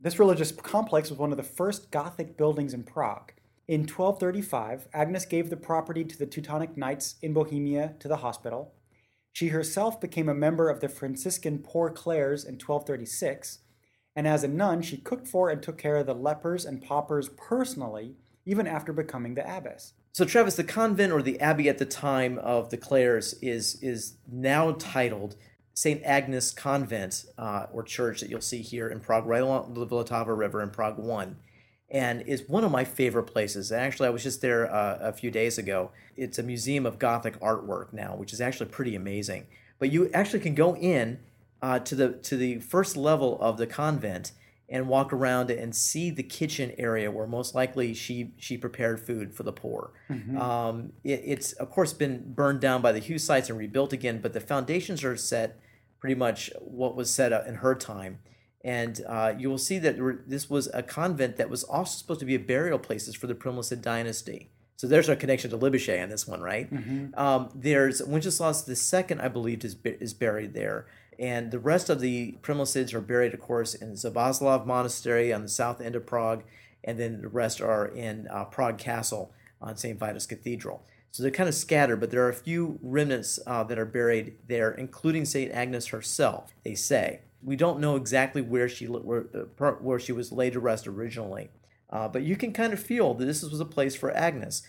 This 0.00 0.18
religious 0.18 0.52
complex 0.52 1.10
was 1.10 1.18
one 1.18 1.30
of 1.30 1.36
the 1.36 1.42
first 1.42 1.90
Gothic 1.90 2.36
buildings 2.36 2.74
in 2.74 2.82
Prague. 2.82 3.32
In 3.68 3.80
1235, 3.80 4.86
Agnes 4.92 5.24
gave 5.24 5.50
the 5.50 5.56
property 5.56 6.04
to 6.04 6.16
the 6.16 6.26
Teutonic 6.26 6.76
Knights 6.76 7.16
in 7.20 7.32
Bohemia 7.32 7.94
to 7.98 8.06
the 8.06 8.18
hospital. 8.18 8.74
She 9.32 9.48
herself 9.48 10.00
became 10.00 10.28
a 10.28 10.34
member 10.34 10.70
of 10.70 10.80
the 10.80 10.88
Franciscan 10.88 11.58
Poor 11.58 11.90
Clares 11.90 12.44
in 12.44 12.54
1236, 12.54 13.58
and 14.14 14.26
as 14.28 14.44
a 14.44 14.48
nun, 14.48 14.82
she 14.82 14.96
cooked 14.96 15.26
for 15.26 15.50
and 15.50 15.60
took 15.60 15.78
care 15.78 15.96
of 15.96 16.06
the 16.06 16.14
lepers 16.14 16.64
and 16.64 16.80
paupers 16.80 17.28
personally, 17.30 18.14
even 18.46 18.68
after 18.68 18.92
becoming 18.92 19.34
the 19.34 19.44
abbess. 19.44 19.94
So, 20.12 20.24
Travis, 20.24 20.54
the 20.54 20.64
convent 20.64 21.12
or 21.12 21.20
the 21.20 21.38
abbey 21.40 21.68
at 21.68 21.78
the 21.78 21.84
time 21.84 22.38
of 22.38 22.70
the 22.70 22.78
Clares 22.78 23.34
is 23.42 23.82
is 23.82 24.14
now 24.30 24.72
titled 24.78 25.34
St. 25.74 26.00
Agnes 26.04 26.52
Convent 26.52 27.26
uh, 27.36 27.66
or 27.72 27.82
Church 27.82 28.20
that 28.20 28.30
you'll 28.30 28.40
see 28.40 28.62
here 28.62 28.88
in 28.88 29.00
Prague, 29.00 29.26
right 29.26 29.42
along 29.42 29.74
the 29.74 29.86
Vltava 29.86 30.34
River 30.38 30.62
in 30.62 30.70
Prague 30.70 30.98
1, 30.98 31.36
and 31.90 32.22
is 32.22 32.48
one 32.48 32.64
of 32.64 32.70
my 32.70 32.84
favorite 32.84 33.24
places. 33.24 33.70
And 33.70 33.80
actually, 33.80 34.08
I 34.08 34.10
was 34.10 34.22
just 34.22 34.40
there 34.40 34.72
uh, 34.72 34.98
a 35.00 35.12
few 35.12 35.30
days 35.30 35.58
ago. 35.58 35.92
It's 36.16 36.38
a 36.38 36.42
museum 36.42 36.86
of 36.86 36.98
Gothic 36.98 37.38
artwork 37.40 37.92
now, 37.92 38.16
which 38.16 38.32
is 38.32 38.40
actually 38.40 38.66
pretty 38.66 38.96
amazing. 38.96 39.46
But 39.78 39.92
you 39.92 40.10
actually 40.12 40.40
can 40.40 40.54
go 40.54 40.74
in 40.74 41.20
uh, 41.62 41.78
to 41.80 41.94
the 41.94 42.12
to 42.14 42.36
the 42.36 42.58
first 42.60 42.96
level 42.96 43.38
of 43.40 43.56
the 43.58 43.66
convent 43.66 44.32
and 44.68 44.88
walk 44.88 45.12
around 45.12 45.50
and 45.50 45.74
see 45.74 46.10
the 46.10 46.22
kitchen 46.22 46.72
area 46.76 47.10
where 47.10 47.26
most 47.26 47.54
likely 47.54 47.94
she 47.94 48.32
she 48.36 48.56
prepared 48.56 49.00
food 49.00 49.32
for 49.32 49.44
the 49.44 49.52
poor. 49.52 49.92
Mm-hmm. 50.10 50.38
Um, 50.38 50.92
it, 51.04 51.22
it's 51.24 51.52
of 51.54 51.70
course 51.70 51.92
been 51.92 52.32
burned 52.34 52.60
down 52.60 52.82
by 52.82 52.92
the 52.92 53.00
Hussites 53.00 53.48
and 53.48 53.58
rebuilt 53.58 53.92
again, 53.92 54.20
but 54.20 54.32
the 54.32 54.40
foundations 54.40 55.04
are 55.04 55.16
set 55.16 55.60
pretty 56.00 56.16
much 56.16 56.50
what 56.60 56.96
was 56.96 57.12
set 57.12 57.32
in 57.46 57.56
her 57.56 57.74
time. 57.74 58.18
And 58.66 59.00
uh, 59.06 59.32
you 59.38 59.48
will 59.48 59.58
see 59.58 59.78
that 59.78 59.96
this 60.28 60.50
was 60.50 60.68
a 60.74 60.82
convent 60.82 61.36
that 61.36 61.48
was 61.48 61.62
also 61.62 61.96
supposed 61.96 62.18
to 62.18 62.26
be 62.26 62.34
a 62.34 62.40
burial 62.40 62.80
places 62.80 63.14
for 63.14 63.28
the 63.28 63.34
Přemyslid 63.34 63.80
dynasty. 63.80 64.50
So 64.74 64.88
there's 64.88 65.08
our 65.08 65.14
connection 65.14 65.50
to 65.50 65.56
Libuše 65.56 66.02
on 66.02 66.08
this 66.08 66.26
one, 66.26 66.40
right? 66.40 66.68
Mm-hmm. 66.68 67.16
Um, 67.16 67.48
there's 67.54 68.02
Wenceslaus 68.02 68.68
II, 68.68 69.20
I 69.20 69.28
believe, 69.28 69.64
is, 69.64 69.76
is 69.84 70.14
buried 70.14 70.52
there. 70.52 70.86
And 71.16 71.52
the 71.52 71.60
rest 71.60 71.88
of 71.88 72.00
the 72.00 72.38
Přemyslids 72.42 72.92
are 72.92 73.00
buried, 73.00 73.34
of 73.34 73.40
course, 73.40 73.74
in 73.76 73.92
Zbraslav 73.92 74.66
Monastery 74.66 75.32
on 75.32 75.42
the 75.42 75.48
south 75.48 75.80
end 75.80 75.94
of 75.94 76.04
Prague, 76.04 76.42
and 76.82 76.98
then 76.98 77.22
the 77.22 77.28
rest 77.28 77.60
are 77.60 77.86
in 77.86 78.26
uh, 78.32 78.46
Prague 78.46 78.78
Castle 78.78 79.32
on 79.62 79.76
St. 79.76 79.96
Vitus 79.96 80.26
Cathedral. 80.26 80.82
So 81.12 81.22
they're 81.22 81.30
kind 81.30 81.48
of 81.48 81.54
scattered, 81.54 82.00
but 82.00 82.10
there 82.10 82.24
are 82.26 82.30
a 82.30 82.34
few 82.34 82.80
remnants 82.82 83.38
uh, 83.46 83.62
that 83.62 83.78
are 83.78 83.86
buried 83.86 84.38
there, 84.48 84.72
including 84.72 85.24
St. 85.24 85.52
Agnes 85.52 85.86
herself, 85.86 86.52
they 86.64 86.74
say. 86.74 87.20
We 87.46 87.54
don't 87.54 87.78
know 87.78 87.94
exactly 87.94 88.42
where 88.42 88.68
she, 88.68 88.86
where, 88.86 89.22
where 89.22 90.00
she 90.00 90.10
was 90.10 90.32
laid 90.32 90.54
to 90.54 90.60
rest 90.60 90.88
originally, 90.88 91.50
uh, 91.88 92.08
but 92.08 92.24
you 92.24 92.34
can 92.34 92.52
kind 92.52 92.72
of 92.72 92.80
feel 92.80 93.14
that 93.14 93.24
this 93.24 93.44
was 93.44 93.60
a 93.60 93.64
place 93.64 93.94
for 93.94 94.10
Agnes. 94.10 94.62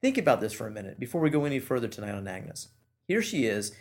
Think 0.00 0.16
about 0.16 0.40
this 0.40 0.52
for 0.52 0.68
a 0.68 0.70
minute 0.70 1.00
before 1.00 1.20
we 1.20 1.28
go 1.28 1.44
any 1.44 1.58
further 1.58 1.88
tonight 1.88 2.14
on 2.14 2.28
Agnes. 2.28 2.68
Here 3.08 3.20
she 3.20 3.46
is 3.46 3.72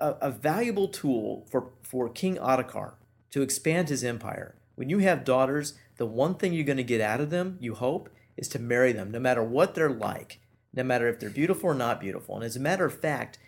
a, 0.00 0.14
a 0.22 0.30
valuable 0.30 0.88
tool 0.88 1.46
for, 1.50 1.72
for 1.82 2.08
King 2.08 2.38
Ottokar 2.38 2.94
to 3.32 3.42
expand 3.42 3.90
his 3.90 4.02
empire. 4.02 4.54
When 4.74 4.88
you 4.88 5.00
have 5.00 5.22
daughters, 5.22 5.74
the 5.98 6.06
one 6.06 6.36
thing 6.36 6.54
you're 6.54 6.64
going 6.64 6.78
to 6.78 6.82
get 6.82 7.02
out 7.02 7.20
of 7.20 7.28
them, 7.28 7.58
you 7.60 7.74
hope, 7.74 8.08
is 8.38 8.48
to 8.48 8.58
marry 8.58 8.92
them, 8.92 9.10
no 9.10 9.20
matter 9.20 9.42
what 9.42 9.74
they're 9.74 9.90
like, 9.90 10.40
no 10.72 10.82
matter 10.82 11.08
if 11.08 11.20
they're 11.20 11.28
beautiful 11.28 11.68
or 11.70 11.74
not 11.74 12.00
beautiful. 12.00 12.36
And 12.36 12.44
as 12.44 12.56
a 12.56 12.60
matter 12.60 12.86
of 12.86 12.98
fact, 12.98 13.38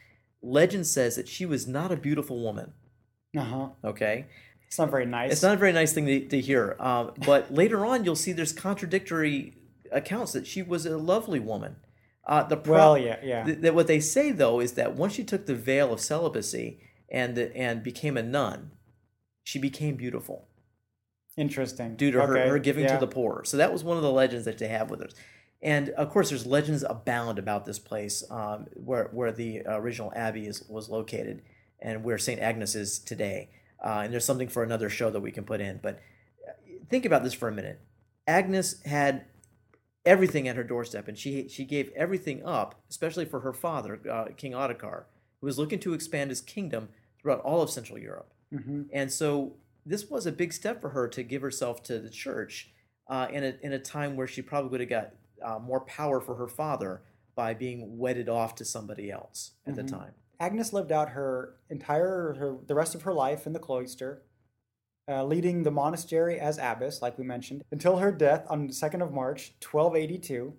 legend 0.43 0.87
says 0.87 1.17
that 1.17 1.29
she 1.29 1.47
was 1.47 1.67
not 1.67 1.91
a 1.91 1.97
beautiful 1.97 2.43
woman. 2.43 2.75
Uh 3.39 3.45
huh. 3.45 3.69
Okay. 3.85 4.27
It's 4.67 4.79
not 4.79 4.91
very 4.91 5.07
nice. 5.07 5.33
It's 5.33 5.43
not 5.43 5.55
a 5.55 5.57
very 5.57 5.73
nice 5.73 5.95
thing 5.95 6.07
to, 6.07 6.21
to 6.29 6.41
hear. 6.41 6.77
Um, 6.79 7.13
but 7.25 7.53
later 7.63 7.87
on, 7.87 8.05
you'll 8.05 8.17
see 8.17 8.33
there's 8.33 8.53
contradictory 8.53 9.55
accounts 9.91 10.33
that 10.33 10.47
she 10.47 10.63
was 10.63 10.85
a 10.85 10.99
lovely 10.99 11.41
woman. 11.41 11.77
Uh, 12.27 12.43
the 12.43 12.59
pro- 12.59 12.75
well, 12.75 12.99
yeah, 12.99 13.17
yeah. 13.23 13.45
Th- 13.45 13.61
th- 13.63 13.73
what 13.73 13.87
they 13.87 14.01
say 14.01 14.31
though 14.31 14.61
is 14.61 14.73
that 14.73 14.95
once 14.95 15.15
she 15.15 15.25
took 15.25 15.47
the 15.47 15.55
veil 15.55 15.93
of 15.93 16.01
celibacy 16.01 16.79
and 17.11 17.39
and 17.39 17.83
became 17.83 18.19
a 18.19 18.23
nun, 18.23 18.73
she 19.43 19.59
became 19.59 19.97
beautiful. 19.97 20.47
Interesting. 21.39 21.97
Due 21.97 22.11
to 22.11 22.21
okay. 22.23 22.41
her, 22.41 22.49
her 22.51 22.59
giving 22.59 22.85
yeah. 22.85 22.95
to 22.95 23.01
the 23.01 23.07
poor. 23.07 23.45
So 23.45 23.57
that 23.57 23.73
was 23.73 23.83
one 23.83 23.97
of 23.97 24.03
the 24.03 24.11
legends 24.11 24.45
that 24.45 24.59
they 24.59 24.69
have 24.69 24.91
with 24.91 25.01
her. 25.01 25.09
And 25.63 25.89
of 25.91 26.11
course, 26.11 26.29
there's 26.29 26.45
legends 26.45 26.85
abound 26.87 27.39
about 27.39 27.65
this 27.65 27.79
place 27.79 28.23
um, 28.31 28.67
where 28.75 29.09
where 29.13 29.33
the 29.33 29.63
original 29.67 30.13
abbey 30.15 30.47
is 30.47 30.63
was 30.69 30.91
located 30.91 31.43
and 31.81 32.05
where 32.05 32.19
St. 32.19 32.41
Agnes 32.41 32.75
is 32.75 32.99
today. 32.99 33.51
Uh, 33.85 34.03
and 34.05 34.13
there's 34.13 34.25
something 34.25 34.49
for 34.49 34.63
another 34.63 34.91
show 34.91 35.11
that 35.11 35.21
we 35.21 35.31
can 35.31 35.45
put 35.45 35.61
in. 35.61 35.79
But 35.83 36.01
uh, 36.47 36.53
think 36.89 37.05
about 37.05 37.23
this 37.23 37.35
for 37.35 37.49
a 37.49 37.53
minute. 37.53 37.81
Agnes 38.27 38.83
had 38.83 39.25
everything 40.05 40.49
at 40.49 40.57
her 40.57 40.65
doorstep, 40.65 41.09
and 41.09 41.17
she 41.17 41.49
she 41.49 41.65
gave 41.65 41.91
everything 41.95 42.45
up, 42.45 42.75
especially 42.91 43.25
for 43.25 43.41
her 43.41 43.53
father, 43.53 44.01
uh, 44.11 44.27
King 44.37 44.53
Ottokar, 44.53 45.05
who 45.41 45.47
was 45.47 45.59
looking 45.59 45.79
to 45.81 45.95
expand 45.95 46.31
his 46.31 46.41
kingdom 46.41 46.89
throughout 47.21 47.41
all 47.41 47.63
of 47.63 47.71
Central 47.71 47.99
Europe. 47.99 48.33
Mm-hmm. 48.53 48.83
And 48.93 49.13
so 49.13 49.55
this 49.85 50.11
was 50.11 50.27
a 50.27 50.33
big 50.33 50.53
step 50.53 50.81
for 50.81 50.91
her 50.91 51.09
to 51.09 51.23
give 51.23 51.43
herself 51.43 51.83
to 51.85 51.99
the 51.99 52.11
church 52.11 52.71
uh, 53.09 53.29
in 53.33 53.45
a 53.45 53.55
in 53.63 53.73
a 53.73 53.79
time 53.79 54.17
where 54.17 54.27
she 54.27 54.43
probably 54.43 54.71
would 54.71 54.81
have 54.81 54.91
got 54.91 55.11
uh, 55.45 55.59
more 55.59 55.81
power 55.81 56.21
for 56.21 56.35
her 56.35 56.49
father 56.49 57.03
by 57.35 57.55
being 57.55 57.99
wedded 57.99 58.29
off 58.29 58.55
to 58.57 58.65
somebody 58.65 59.11
else 59.11 59.53
at 59.67 59.75
mm-hmm. 59.75 59.87
the 59.87 59.93
time. 59.93 60.13
Agnes 60.41 60.73
lived 60.73 60.93
out 60.93 61.11
her 61.11 61.57
entire 61.69 62.35
her, 62.35 62.57
the 62.67 62.75
rest 62.75 62.95
of 62.95 63.03
her 63.03 63.13
life 63.13 63.47
in 63.47 63.53
the 63.53 63.59
cloister 63.59 64.23
uh, 65.09 65.25
leading 65.25 65.63
the 65.63 65.71
monastery 65.71 66.39
as 66.39 66.59
abbess, 66.59 67.01
like 67.01 67.19
we 67.19 67.25
mentioned, 67.25 67.65
until 67.73 67.97
her 67.97 68.13
death 68.13 68.45
on 68.49 68.67
the 68.67 68.73
2nd 68.73 69.03
of 69.03 69.13
March, 69.13 69.55
1282. 69.63 70.53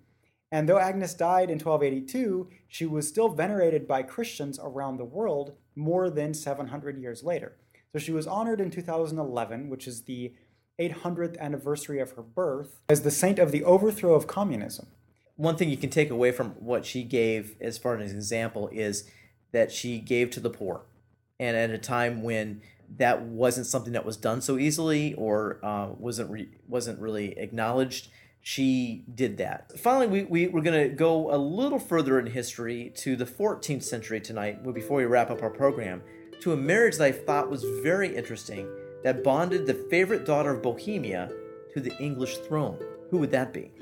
And 0.52 0.68
though 0.68 0.78
Agnes 0.78 1.14
died 1.14 1.50
in 1.50 1.58
1282, 1.58 2.48
she 2.66 2.84
was 2.84 3.06
still 3.06 3.28
venerated 3.28 3.86
by 3.86 4.02
Christians 4.02 4.58
around 4.60 4.96
the 4.96 5.04
world 5.04 5.52
more 5.76 6.10
than 6.10 6.34
700 6.34 7.00
years 7.00 7.22
later. 7.22 7.56
So 7.92 8.00
she 8.00 8.10
was 8.10 8.26
honored 8.26 8.60
in 8.60 8.70
2011, 8.70 9.68
which 9.68 9.86
is 9.86 10.02
the 10.02 10.34
800th 10.80 11.38
anniversary 11.38 12.00
of 12.00 12.12
her 12.12 12.22
birth, 12.22 12.80
as 12.88 13.02
the 13.02 13.10
saint 13.10 13.38
of 13.38 13.52
the 13.52 13.62
overthrow 13.62 14.14
of 14.14 14.26
communism. 14.26 14.88
One 15.36 15.56
thing 15.56 15.70
you 15.70 15.76
can 15.76 15.90
take 15.90 16.10
away 16.10 16.32
from 16.32 16.50
what 16.52 16.84
she 16.84 17.04
gave 17.04 17.54
as 17.60 17.78
far 17.78 17.96
as 17.96 18.10
an 18.10 18.16
example 18.16 18.68
is 18.72 19.08
that 19.52 19.72
she 19.72 19.98
gave 19.98 20.30
to 20.30 20.40
the 20.40 20.50
poor. 20.50 20.82
And 21.38 21.56
at 21.56 21.70
a 21.70 21.78
time 21.78 22.22
when 22.22 22.60
that 22.98 23.22
wasn't 23.22 23.66
something 23.66 23.92
that 23.92 24.04
was 24.04 24.16
done 24.16 24.40
so 24.40 24.58
easily 24.58 25.14
or 25.14 25.58
uh, 25.62 25.88
wasn't 25.96 26.30
re- 26.30 26.48
wasn't 26.68 26.98
really 27.00 27.38
acknowledged. 27.38 28.08
She 28.42 29.04
did 29.14 29.36
that. 29.36 29.78
Finally, 29.78 30.06
we, 30.06 30.24
we, 30.24 30.48
we're 30.48 30.62
going 30.62 30.88
to 30.88 30.94
go 30.94 31.34
a 31.34 31.36
little 31.36 31.78
further 31.78 32.18
in 32.18 32.26
history 32.26 32.90
to 32.96 33.14
the 33.14 33.26
14th 33.26 33.82
century 33.82 34.20
tonight 34.20 34.64
but 34.64 34.74
before 34.74 34.96
we 34.96 35.04
wrap 35.04 35.30
up 35.30 35.42
our 35.42 35.50
program 35.50 36.02
to 36.40 36.52
a 36.52 36.56
marriage 36.56 36.96
that 36.96 37.04
I 37.04 37.12
thought 37.12 37.50
was 37.50 37.64
very 37.82 38.16
interesting 38.16 38.66
that 39.04 39.22
bonded 39.22 39.66
the 39.66 39.74
favorite 39.74 40.24
daughter 40.24 40.50
of 40.52 40.62
Bohemia 40.62 41.30
to 41.74 41.80
the 41.80 41.96
English 41.98 42.38
throne. 42.38 42.78
Who 43.10 43.18
would 43.18 43.30
that 43.30 43.52
be? 43.52 43.72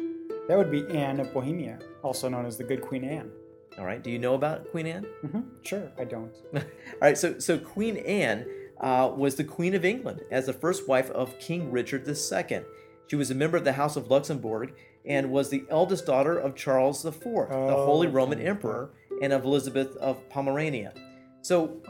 That 0.49 0.59
would 0.59 0.71
be 0.71 0.87
Anne 0.89 1.21
of 1.21 1.33
Bohemia, 1.33 1.79
also 2.03 2.29
known 2.29 2.47
as 2.47 2.57
the 2.57 2.65
Good 2.65 2.83
Queen 2.83 3.05
Anne. 3.05 3.31
All 3.79 3.85
right. 3.85 4.03
Do 4.03 4.11
you 4.11 4.19
know 4.19 4.35
about 4.35 4.71
Queen 4.71 4.87
Anne? 4.87 5.07
Mm-hmm. 5.25 5.41
Sure, 5.63 5.91
I 5.99 6.05
don't. 6.05 6.33
All 6.55 6.63
right. 7.01 7.17
So, 7.17 7.39
so 7.39 7.59
Queen 7.59 7.99
Anne 7.99 8.47
uh, 8.81 9.13
was 9.15 9.37
the 9.37 9.45
Queen 9.45 9.75
of 9.75 9.85
England 9.85 10.23
as 10.31 10.47
the 10.47 10.53
first 10.53 10.89
wife 10.89 11.11
of 11.11 11.39
King 11.39 11.71
Richard 11.71 12.07
II. 12.07 12.61
She 13.07 13.17
was 13.17 13.31
a 13.31 13.35
member 13.35 13.57
of 13.57 13.65
the 13.65 13.73
House 13.73 13.97
of 13.97 14.11
Luxembourg 14.11 14.75
and 15.07 15.31
was 15.31 15.49
the 15.49 15.65
eldest 15.71 16.07
daughter 16.07 16.39
of 16.39 16.55
Charles 16.55 17.05
IV, 17.05 17.27
oh, 17.27 17.67
the 17.67 17.75
Holy 17.75 18.09
Roman 18.09 18.41
Emperor, 18.41 18.91
and 19.23 19.33
of 19.33 19.45
Elizabeth 19.45 19.97
of 19.97 20.29
Pomerania. 20.29 20.93
So, 21.41 21.81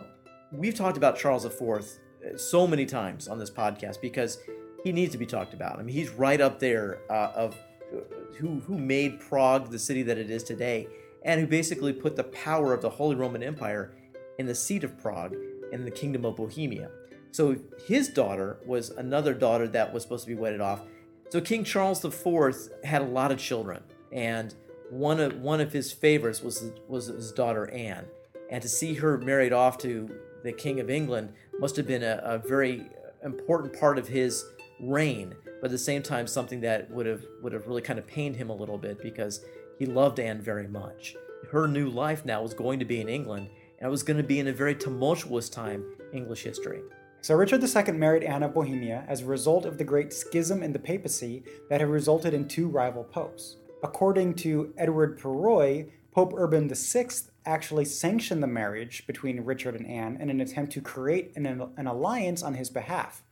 we've 0.52 0.74
talked 0.74 0.96
about 0.96 1.18
Charles 1.18 1.44
IV 1.44 1.62
uh, 1.62 2.36
so 2.36 2.66
many 2.66 2.86
times 2.86 3.28
on 3.28 3.38
this 3.38 3.50
podcast 3.50 4.00
because 4.00 4.38
he 4.84 4.92
needs 4.92 5.12
to 5.12 5.18
be 5.18 5.26
talked 5.26 5.54
about. 5.54 5.78
I 5.78 5.82
mean, 5.82 5.94
he's 5.94 6.10
right 6.10 6.40
up 6.40 6.58
there 6.58 7.00
uh, 7.10 7.32
of 7.34 7.56
uh, 7.92 8.00
who 8.38 8.60
who 8.60 8.78
made 8.78 9.20
Prague 9.20 9.70
the 9.70 9.78
city 9.78 10.02
that 10.04 10.18
it 10.18 10.30
is 10.30 10.42
today, 10.42 10.86
and 11.24 11.40
who 11.40 11.46
basically 11.46 11.92
put 11.92 12.16
the 12.16 12.24
power 12.24 12.72
of 12.72 12.82
the 12.82 12.90
Holy 12.90 13.16
Roman 13.16 13.42
Empire 13.42 13.94
in 14.38 14.46
the 14.46 14.54
seat 14.54 14.84
of 14.84 14.98
Prague 14.98 15.34
in 15.72 15.84
the 15.84 15.90
kingdom 15.90 16.24
of 16.24 16.36
Bohemia. 16.36 16.90
So 17.32 17.56
his 17.86 18.08
daughter 18.08 18.58
was 18.66 18.90
another 18.90 19.34
daughter 19.34 19.68
that 19.68 19.92
was 19.92 20.02
supposed 20.02 20.24
to 20.24 20.28
be 20.28 20.40
wedded 20.40 20.60
off. 20.60 20.82
So 21.30 21.40
King 21.40 21.64
Charles 21.64 22.02
IV 22.04 22.54
had 22.84 23.02
a 23.02 23.06
lot 23.06 23.30
of 23.30 23.38
children, 23.38 23.82
and 24.12 24.54
one 24.90 25.20
of 25.20 25.34
one 25.40 25.60
of 25.60 25.72
his 25.72 25.92
favorites 25.92 26.42
was 26.42 26.72
was 26.88 27.06
his 27.06 27.32
daughter 27.32 27.70
Anne. 27.70 28.06
And 28.50 28.62
to 28.62 28.68
see 28.68 28.94
her 28.94 29.18
married 29.18 29.52
off 29.52 29.76
to 29.78 30.08
the 30.42 30.52
King 30.52 30.80
of 30.80 30.88
England 30.88 31.34
must 31.58 31.76
have 31.76 31.86
been 31.86 32.02
a, 32.02 32.20
a 32.24 32.38
very 32.38 32.86
important 33.22 33.78
part 33.78 33.98
of 33.98 34.08
his 34.08 34.46
reign 34.80 35.34
but 35.60 35.66
at 35.66 35.70
the 35.70 35.78
same 35.78 36.02
time 36.02 36.26
something 36.26 36.60
that 36.60 36.90
would 36.90 37.06
have 37.06 37.24
would 37.42 37.52
have 37.52 37.66
really 37.66 37.82
kind 37.82 37.98
of 37.98 38.06
pained 38.06 38.36
him 38.36 38.50
a 38.50 38.54
little 38.54 38.78
bit 38.78 39.00
because 39.02 39.44
he 39.78 39.86
loved 39.86 40.18
Anne 40.18 40.40
very 40.40 40.68
much. 40.68 41.14
Her 41.52 41.68
new 41.68 41.88
life 41.88 42.24
now 42.24 42.42
was 42.42 42.54
going 42.54 42.78
to 42.78 42.84
be 42.84 43.00
in 43.00 43.08
England, 43.08 43.48
and 43.78 43.88
it 43.88 43.90
was 43.90 44.02
going 44.02 44.16
to 44.16 44.22
be 44.22 44.40
in 44.40 44.48
a 44.48 44.52
very 44.52 44.74
tumultuous 44.74 45.48
time 45.48 45.84
in 46.12 46.18
English 46.18 46.42
history. 46.42 46.80
So 47.20 47.34
Richard 47.34 47.62
II 47.62 47.92
married 47.94 48.22
Anne 48.22 48.42
of 48.42 48.54
Bohemia 48.54 49.04
as 49.08 49.22
a 49.22 49.26
result 49.26 49.64
of 49.64 49.78
the 49.78 49.84
great 49.84 50.12
schism 50.12 50.62
in 50.62 50.72
the 50.72 50.78
papacy 50.78 51.42
that 51.68 51.80
had 51.80 51.88
resulted 51.88 52.34
in 52.34 52.46
two 52.46 52.68
rival 52.68 53.04
popes. 53.04 53.56
According 53.82 54.34
to 54.34 54.72
Edward 54.76 55.18
Perroy, 55.18 55.90
Pope 56.12 56.32
Urban 56.36 56.68
VI 56.68 57.08
actually 57.46 57.84
sanctioned 57.84 58.42
the 58.42 58.46
marriage 58.46 59.06
between 59.06 59.44
Richard 59.44 59.74
and 59.74 59.86
Anne 59.86 60.16
in 60.20 60.30
an 60.30 60.40
attempt 60.40 60.72
to 60.72 60.80
create 60.80 61.32
an, 61.36 61.46
an 61.76 61.86
alliance 61.86 62.42
on 62.42 62.54
his 62.54 62.70
behalf, 62.70 63.22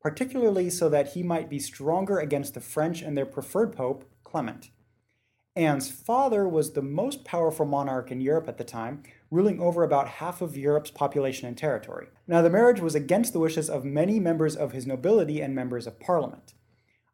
particularly 0.00 0.70
so 0.70 0.88
that 0.88 1.12
he 1.12 1.22
might 1.22 1.50
be 1.50 1.58
stronger 1.58 2.18
against 2.18 2.54
the 2.54 2.60
French 2.60 3.02
and 3.02 3.16
their 3.16 3.26
preferred 3.26 3.76
pope, 3.76 4.04
Clement. 4.24 4.70
Anne's 5.54 5.90
father 5.90 6.48
was 6.48 6.72
the 6.72 6.82
most 6.82 7.24
powerful 7.24 7.66
monarch 7.66 8.10
in 8.10 8.22
Europe 8.22 8.48
at 8.48 8.56
the 8.56 8.64
time, 8.64 9.02
ruling 9.30 9.60
over 9.60 9.82
about 9.82 10.08
half 10.08 10.40
of 10.40 10.56
Europe's 10.56 10.90
population 10.90 11.46
and 11.46 11.58
territory. 11.58 12.06
Now, 12.26 12.40
the 12.40 12.48
marriage 12.48 12.80
was 12.80 12.94
against 12.94 13.34
the 13.34 13.38
wishes 13.38 13.68
of 13.68 13.84
many 13.84 14.18
members 14.18 14.56
of 14.56 14.72
his 14.72 14.86
nobility 14.86 15.42
and 15.42 15.54
members 15.54 15.86
of 15.86 16.00
parliament. 16.00 16.54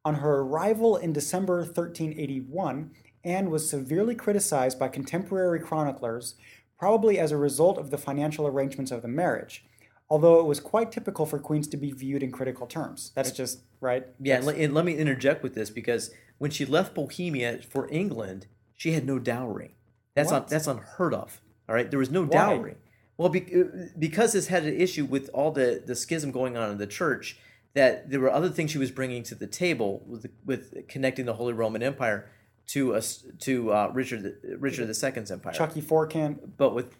On 0.04 0.16
her 0.16 0.40
arrival 0.40 0.96
in 0.96 1.12
December 1.12 1.58
1381, 1.58 2.92
Anne 3.24 3.50
was 3.50 3.68
severely 3.68 4.14
criticized 4.14 4.78
by 4.78 4.88
contemporary 4.88 5.58
chroniclers, 5.58 6.36
probably 6.78 7.18
as 7.18 7.32
a 7.32 7.36
result 7.36 7.76
of 7.76 7.90
the 7.90 7.98
financial 7.98 8.46
arrangements 8.46 8.92
of 8.92 9.02
the 9.02 9.08
marriage, 9.08 9.64
although 10.08 10.38
it 10.38 10.46
was 10.46 10.60
quite 10.60 10.92
typical 10.92 11.26
for 11.26 11.40
queens 11.40 11.66
to 11.66 11.76
be 11.76 11.90
viewed 11.90 12.22
in 12.22 12.30
critical 12.30 12.68
terms. 12.68 13.10
That's 13.16 13.32
just, 13.32 13.62
right? 13.80 14.06
Yeah, 14.20 14.36
and 14.36 14.46
let, 14.46 14.56
and 14.56 14.74
let 14.74 14.84
me 14.84 14.96
interject 14.96 15.42
with 15.42 15.54
this 15.56 15.70
because 15.70 16.12
when 16.38 16.50
she 16.50 16.64
left 16.64 16.94
Bohemia 16.94 17.58
for 17.62 17.88
England, 17.90 18.46
she 18.76 18.92
had 18.92 19.04
no 19.06 19.18
dowry. 19.18 19.76
That's 20.14 20.30
What? 20.32 20.48
that's 20.48 20.66
unheard 20.66 21.14
of. 21.14 21.40
All 21.68 21.74
right, 21.74 21.90
there 21.90 21.98
was 21.98 22.10
no 22.10 22.22
Why? 22.24 22.28
dowry. 22.30 22.76
Well, 23.16 23.28
be, 23.28 23.40
uh, 23.54 23.64
because 23.98 24.32
this 24.32 24.46
had 24.46 24.64
an 24.64 24.74
issue 24.74 25.04
with 25.04 25.28
all 25.34 25.50
the 25.50 25.82
the 25.84 25.94
schism 25.94 26.30
going 26.30 26.56
on 26.56 26.70
in 26.70 26.78
the 26.78 26.86
church, 26.86 27.38
that 27.74 28.10
there 28.10 28.20
were 28.20 28.30
other 28.32 28.48
things 28.48 28.70
she 28.70 28.78
was 28.78 28.90
bringing 28.90 29.22
to 29.24 29.34
the 29.34 29.46
table 29.46 30.02
with 30.06 30.26
with 30.44 30.88
connecting 30.88 31.26
the 31.26 31.34
Holy 31.34 31.52
Roman 31.52 31.82
Empire 31.82 32.30
to 32.68 32.94
us 32.94 33.24
to 33.40 33.72
uh, 33.72 33.90
Richard 33.94 34.22
the- 34.22 34.56
Richard 34.58 34.88
II's 34.88 35.30
empire. 35.30 35.52
Chucky 35.54 35.82
Forcan, 35.82 36.38
but 36.56 36.74
with 36.74 36.94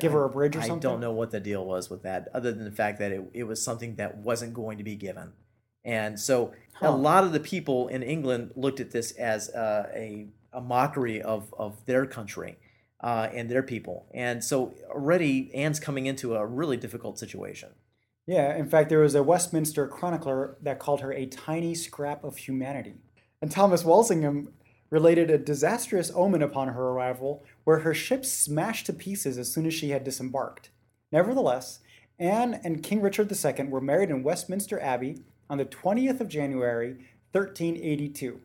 Give 0.00 0.12
her 0.12 0.24
a 0.24 0.30
bridge 0.30 0.56
or 0.56 0.60
I 0.60 0.66
something? 0.66 0.88
I 0.88 0.92
don't 0.92 1.00
know 1.00 1.12
what 1.12 1.30
the 1.30 1.40
deal 1.40 1.62
was 1.66 1.90
with 1.90 2.04
that, 2.04 2.28
other 2.32 2.52
than 2.52 2.64
the 2.64 2.70
fact 2.70 2.98
that 3.00 3.12
it, 3.12 3.22
it 3.34 3.42
was 3.44 3.62
something 3.62 3.96
that 3.96 4.16
wasn't 4.16 4.54
going 4.54 4.78
to 4.78 4.84
be 4.84 4.94
given. 4.96 5.32
And 5.84 6.18
so 6.18 6.52
a 6.80 6.90
lot 6.90 7.24
of 7.24 7.32
the 7.32 7.40
people 7.40 7.88
in 7.88 8.02
England 8.02 8.52
looked 8.56 8.80
at 8.80 8.90
this 8.90 9.12
as 9.12 9.50
uh, 9.50 9.90
a, 9.94 10.26
a 10.52 10.60
mockery 10.60 11.22
of, 11.22 11.54
of 11.58 11.84
their 11.86 12.06
country 12.06 12.56
uh, 13.00 13.28
and 13.32 13.50
their 13.50 13.62
people. 13.62 14.06
And 14.14 14.42
so 14.42 14.74
already 14.90 15.54
Anne's 15.54 15.80
coming 15.80 16.06
into 16.06 16.34
a 16.34 16.46
really 16.46 16.76
difficult 16.76 17.18
situation. 17.18 17.70
Yeah, 18.26 18.56
in 18.56 18.68
fact, 18.68 18.88
there 18.88 19.00
was 19.00 19.14
a 19.14 19.22
Westminster 19.22 19.86
chronicler 19.86 20.56
that 20.62 20.78
called 20.78 21.02
her 21.02 21.12
a 21.12 21.26
tiny 21.26 21.74
scrap 21.74 22.24
of 22.24 22.38
humanity. 22.38 22.94
And 23.42 23.50
Thomas 23.50 23.84
Walsingham 23.84 24.48
related 24.88 25.30
a 25.30 25.36
disastrous 25.36 26.10
omen 26.14 26.40
upon 26.40 26.68
her 26.68 26.88
arrival, 26.88 27.44
where 27.64 27.80
her 27.80 27.92
ship 27.92 28.24
smashed 28.24 28.86
to 28.86 28.92
pieces 28.92 29.36
as 29.36 29.52
soon 29.52 29.66
as 29.66 29.74
she 29.74 29.90
had 29.90 30.04
disembarked. 30.04 30.70
Nevertheless, 31.12 31.80
Anne 32.18 32.60
and 32.64 32.82
King 32.82 33.02
Richard 33.02 33.30
II 33.30 33.66
were 33.66 33.80
married 33.80 34.10
in 34.10 34.22
Westminster 34.22 34.80
Abbey 34.80 35.18
on 35.48 35.58
the 35.58 35.64
20th 35.64 36.20
of 36.20 36.28
January, 36.28 36.90
1382. 37.32 38.40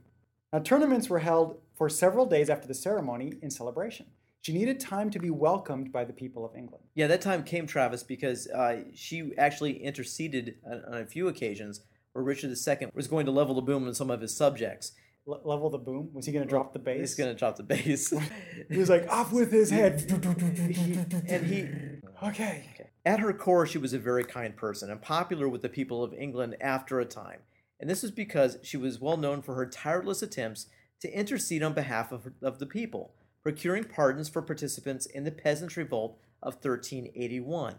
Now, 0.51 0.59
tournaments 0.59 1.09
were 1.09 1.19
held 1.19 1.59
for 1.75 1.89
several 1.89 2.25
days 2.25 2.49
after 2.49 2.67
the 2.67 2.73
ceremony 2.73 3.33
in 3.41 3.49
celebration. 3.49 4.07
She 4.41 4.53
needed 4.53 4.79
time 4.79 5.09
to 5.11 5.19
be 5.19 5.29
welcomed 5.29 5.91
by 5.91 6.05
the 6.05 6.13
people 6.13 6.45
of 6.45 6.55
England. 6.55 6.85
Yeah, 6.95 7.07
that 7.07 7.21
time 7.21 7.43
came, 7.43 7.67
Travis, 7.67 8.03
because 8.03 8.47
uh, 8.47 8.83
she 8.93 9.31
actually 9.37 9.83
interceded 9.83 10.55
on, 10.65 10.83
on 10.85 11.01
a 11.01 11.05
few 11.05 11.27
occasions 11.27 11.81
where 12.13 12.23
Richard 12.23 12.49
II 12.49 12.87
was 12.93 13.07
going 13.07 13.25
to 13.25 13.31
level 13.31 13.53
the 13.55 13.61
boom 13.61 13.85
on 13.85 13.93
some 13.93 14.09
of 14.09 14.21
his 14.21 14.35
subjects. 14.35 14.93
Le- 15.25 15.41
level 15.43 15.69
the 15.69 15.77
boom? 15.77 16.09
Was 16.13 16.25
he 16.25 16.31
going 16.31 16.43
to 16.43 16.49
drop 16.49 16.73
the 16.73 16.79
bass? 16.79 16.99
He's 16.99 17.15
going 17.15 17.29
to 17.29 17.37
drop 17.37 17.57
the 17.57 17.63
bass. 17.63 18.13
He 18.69 18.77
was 18.77 18.89
like, 18.89 19.07
off 19.09 19.31
with 19.31 19.51
his 19.51 19.69
head. 19.69 20.05
and 21.27 21.45
he 21.45 21.67
okay. 22.23 22.65
At 23.09 23.21
her 23.21 23.33
core, 23.33 23.65
she 23.65 23.79
was 23.79 23.91
a 23.91 23.97
very 23.97 24.23
kind 24.23 24.55
person 24.55 24.91
and 24.91 25.01
popular 25.01 25.49
with 25.49 25.63
the 25.63 25.67
people 25.67 26.03
of 26.03 26.13
England 26.13 26.55
after 26.61 26.99
a 26.99 27.05
time. 27.05 27.39
And 27.79 27.89
this 27.89 28.03
was 28.03 28.11
because 28.11 28.59
she 28.61 28.77
was 28.77 29.01
well 29.01 29.17
known 29.17 29.41
for 29.41 29.55
her 29.55 29.65
tireless 29.65 30.21
attempts 30.21 30.67
to 30.99 31.11
intercede 31.11 31.63
on 31.63 31.73
behalf 31.73 32.11
of, 32.11 32.31
of 32.43 32.59
the 32.59 32.67
people, 32.67 33.15
procuring 33.41 33.85
pardons 33.85 34.29
for 34.29 34.43
participants 34.43 35.07
in 35.07 35.23
the 35.23 35.31
Peasants' 35.31 35.75
Revolt 35.75 36.19
of 36.43 36.63
1381, 36.63 37.77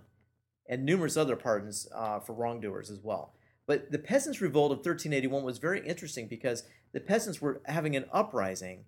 and 0.69 0.85
numerous 0.85 1.17
other 1.17 1.37
pardons 1.37 1.87
uh, 1.95 2.19
for 2.19 2.33
wrongdoers 2.33 2.91
as 2.91 2.99
well. 2.99 3.33
But 3.69 3.93
the 3.93 4.01
Peasants' 4.01 4.41
Revolt 4.41 4.73
of 4.73 4.79
1381 4.79 5.45
was 5.45 5.59
very 5.59 5.87
interesting 5.87 6.27
because 6.27 6.65
the 6.93 6.99
peasants 6.99 7.41
were 7.41 7.63
having 7.67 7.95
an 7.95 8.07
uprising 8.13 8.83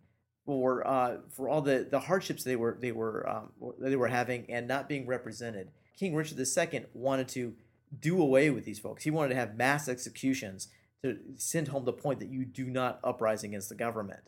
for 0.45 0.85
uh, 0.85 1.19
for 1.31 1.49
all 1.49 1.63
the, 1.63 1.87
the 1.89 2.01
hardships 2.01 2.43
they 2.43 2.57
were 2.57 2.77
they 2.81 2.91
were 2.91 3.29
um, 3.31 3.53
they 3.79 3.95
were 3.95 4.09
having 4.09 4.51
and 4.51 4.67
not 4.67 4.89
being 4.89 5.07
represented. 5.07 5.69
King 5.99 6.15
Richard 6.15 6.39
II 6.39 6.87
wanted 6.95 7.29
to 7.29 7.55
do 7.99 8.21
away 8.21 8.51
with 8.51 8.65
these 8.65 8.79
folks. 8.79 9.05
He 9.05 9.11
wanted 9.11 9.31
to 9.31 9.35
have 9.41 9.57
mass 9.57 9.89
executions 9.89 10.69
to 11.05 11.19
send 11.37 11.69
home 11.69 11.85
the 11.85 11.93
point 11.93 12.21
that 12.21 12.29
you 12.29 12.45
do 12.45 12.67
not 12.67 13.01
uprise 13.05 13.45
against 13.45 13.69
the 13.69 13.75
government. 13.75 14.21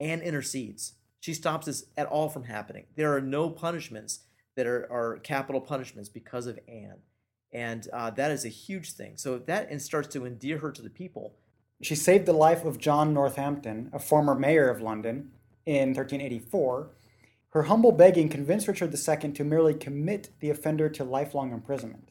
Anne 0.00 0.20
intercedes. 0.20 0.94
She 1.20 1.34
stops 1.34 1.66
this 1.66 1.86
at 1.96 2.06
all 2.06 2.28
from 2.28 2.44
happening. 2.44 2.86
There 2.96 3.14
are 3.14 3.20
no 3.20 3.50
punishments 3.50 4.20
that 4.56 4.66
are, 4.66 4.90
are 4.90 5.18
capital 5.18 5.60
punishments 5.60 6.08
because 6.08 6.46
of 6.46 6.58
Anne. 6.68 6.98
And 7.52 7.88
uh, 7.92 8.10
that 8.10 8.30
is 8.30 8.44
a 8.44 8.50
huge 8.50 8.92
thing. 8.92 9.16
So 9.16 9.38
that 9.38 9.80
starts 9.80 10.08
to 10.08 10.26
endear 10.26 10.58
her 10.58 10.72
to 10.72 10.82
the 10.82 10.90
people, 10.90 11.34
She 11.82 11.94
saved 11.94 12.26
the 12.26 12.32
life 12.32 12.64
of 12.64 12.78
John 12.78 13.14
Northampton, 13.14 13.90
a 13.92 13.98
former 13.98 14.34
mayor 14.34 14.68
of 14.68 14.80
London, 14.80 15.30
in 15.66 15.88
1384. 15.94 16.90
Her 17.54 17.64
humble 17.64 17.92
begging 17.92 18.28
convinced 18.28 18.66
Richard 18.66 18.92
II 18.92 19.30
to 19.30 19.44
merely 19.44 19.74
commit 19.74 20.30
the 20.40 20.50
offender 20.50 20.88
to 20.88 21.04
lifelong 21.04 21.52
imprisonment. 21.52 22.10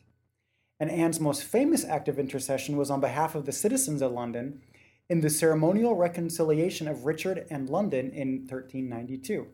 And 0.80 0.90
Anne's 0.90 1.20
most 1.20 1.44
famous 1.44 1.84
act 1.84 2.08
of 2.08 2.18
intercession 2.18 2.78
was 2.78 2.90
on 2.90 3.02
behalf 3.02 3.36
of 3.36 3.46
the 3.46 3.52
citizens 3.52 4.02
of 4.02 4.14
London 4.14 4.62
in 5.10 5.20
the 5.20 5.30
ceremonial 5.30 5.98
reconciliation 5.98 6.88
of 6.88 7.06
Richard 7.06 7.46
and 7.50 7.70
London 7.70 8.10
in 8.12 8.48
1392. 8.48 9.48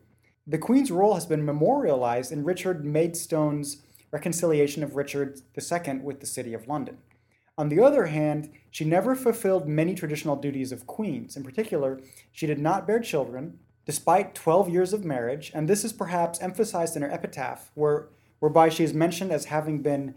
The 0.46 0.58
Queen's 0.58 0.92
role 0.92 1.14
has 1.14 1.26
been 1.26 1.44
memorialized 1.44 2.30
in 2.30 2.44
Richard 2.44 2.84
Maidstone's 2.84 3.82
reconciliation 4.12 4.84
of 4.84 4.94
Richard 4.94 5.40
II 5.56 5.98
with 6.04 6.20
the 6.20 6.26
City 6.26 6.54
of 6.54 6.68
London. 6.68 6.98
On 7.58 7.68
the 7.68 7.80
other 7.80 8.06
hand, 8.06 8.50
she 8.70 8.84
never 8.84 9.16
fulfilled 9.16 9.68
many 9.68 9.96
traditional 9.96 10.36
duties 10.36 10.70
of 10.70 10.86
queens. 10.86 11.36
In 11.36 11.42
particular, 11.42 12.00
she 12.30 12.46
did 12.46 12.60
not 12.60 12.86
bear 12.86 13.00
children, 13.00 13.58
despite 13.90 14.36
12 14.36 14.68
years 14.68 14.92
of 14.92 15.04
marriage, 15.04 15.50
and 15.52 15.68
this 15.68 15.82
is 15.82 15.92
perhaps 15.92 16.40
emphasized 16.40 16.94
in 16.94 17.02
her 17.02 17.10
epitaph, 17.10 17.72
where, 17.74 18.06
whereby 18.38 18.68
she 18.68 18.84
is 18.84 18.94
mentioned 18.94 19.32
as 19.32 19.46
having 19.46 19.82
been 19.82 20.14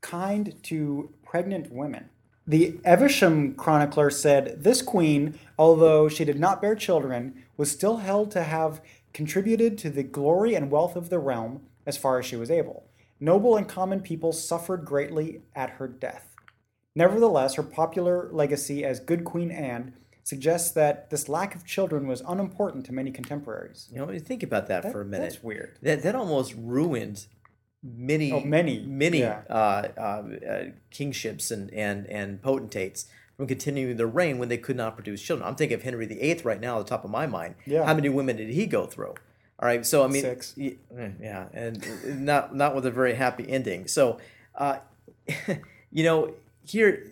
kind 0.00 0.54
to 0.62 1.12
pregnant 1.24 1.72
women. 1.72 2.08
The 2.46 2.78
Evesham 2.84 3.54
chronicler 3.54 4.10
said 4.10 4.62
this 4.62 4.80
queen, 4.80 5.36
although 5.58 6.08
she 6.08 6.24
did 6.24 6.38
not 6.38 6.62
bear 6.62 6.76
children, 6.76 7.42
was 7.56 7.68
still 7.68 7.96
held 7.96 8.30
to 8.30 8.44
have 8.44 8.80
contributed 9.12 9.76
to 9.78 9.90
the 9.90 10.04
glory 10.04 10.54
and 10.54 10.70
wealth 10.70 10.94
of 10.94 11.10
the 11.10 11.18
realm 11.18 11.62
as 11.84 11.96
far 11.96 12.20
as 12.20 12.26
she 12.26 12.36
was 12.36 12.48
able. 12.48 12.86
Noble 13.18 13.56
and 13.56 13.66
common 13.66 14.02
people 14.02 14.32
suffered 14.32 14.84
greatly 14.84 15.40
at 15.52 15.70
her 15.70 15.88
death. 15.88 16.32
Nevertheless, 16.94 17.54
her 17.54 17.64
popular 17.64 18.28
legacy 18.30 18.84
as 18.84 19.00
Good 19.00 19.24
Queen 19.24 19.50
Anne 19.50 19.94
suggests 20.30 20.72
that 20.72 21.08
this 21.10 21.28
lack 21.28 21.54
of 21.54 21.64
children 21.64 22.08
was 22.08 22.20
unimportant 22.26 22.84
to 22.84 22.92
many 22.92 23.12
contemporaries. 23.12 23.88
you 23.92 23.98
know, 24.04 24.18
think 24.18 24.42
about 24.42 24.66
that, 24.66 24.82
That- 24.82 24.90
for 24.92 25.00
a 25.00 25.04
minute. 25.04 25.30
That's 25.30 25.42
weird. 25.42 25.78
That 25.82 26.02
that 26.02 26.16
almost 26.16 26.52
ruined 26.58 27.26
many 27.82 28.32
Oh, 28.32 28.40
many, 28.40 28.80
many 28.80 29.20
yeah. 29.20 29.42
uh, 29.48 29.86
uh, 29.96 30.00
uh, 30.50 30.64
kingships 30.90 31.52
and, 31.52 31.72
and 31.72 32.06
and 32.08 32.42
potentates 32.42 33.06
from 33.36 33.46
continuing 33.46 33.96
their 33.96 34.08
reign 34.08 34.38
when 34.38 34.48
they 34.48 34.58
could 34.58 34.76
not 34.76 34.96
produce 34.96 35.22
children. 35.22 35.46
I'm 35.48 35.54
thinking 35.54 35.76
of 35.76 35.82
Henry 35.84 36.06
VIII 36.06 36.40
right 36.42 36.60
now, 36.60 36.80
at 36.80 36.86
the 36.86 36.90
top 36.90 37.04
of 37.04 37.10
my 37.10 37.26
mind. 37.28 37.54
Yeah. 37.64 37.84
How 37.84 37.94
many 37.94 38.08
women 38.08 38.34
did 38.36 38.48
he 38.48 38.66
go 38.66 38.86
through? 38.86 39.14
All 39.60 39.68
right, 39.70 39.86
so 39.86 40.02
I 40.04 40.08
mean, 40.08 40.22
Six. 40.22 40.54
eh, 40.60 40.72
yeah, 41.20 41.46
and 41.52 41.86
not 42.26 42.52
not 42.56 42.74
with 42.74 42.84
a 42.84 42.90
very 42.90 43.14
happy 43.14 43.48
ending. 43.48 43.86
So, 43.86 44.18
uh, 44.56 44.78
you 45.92 46.02
know, 46.02 46.34
here 46.64 47.04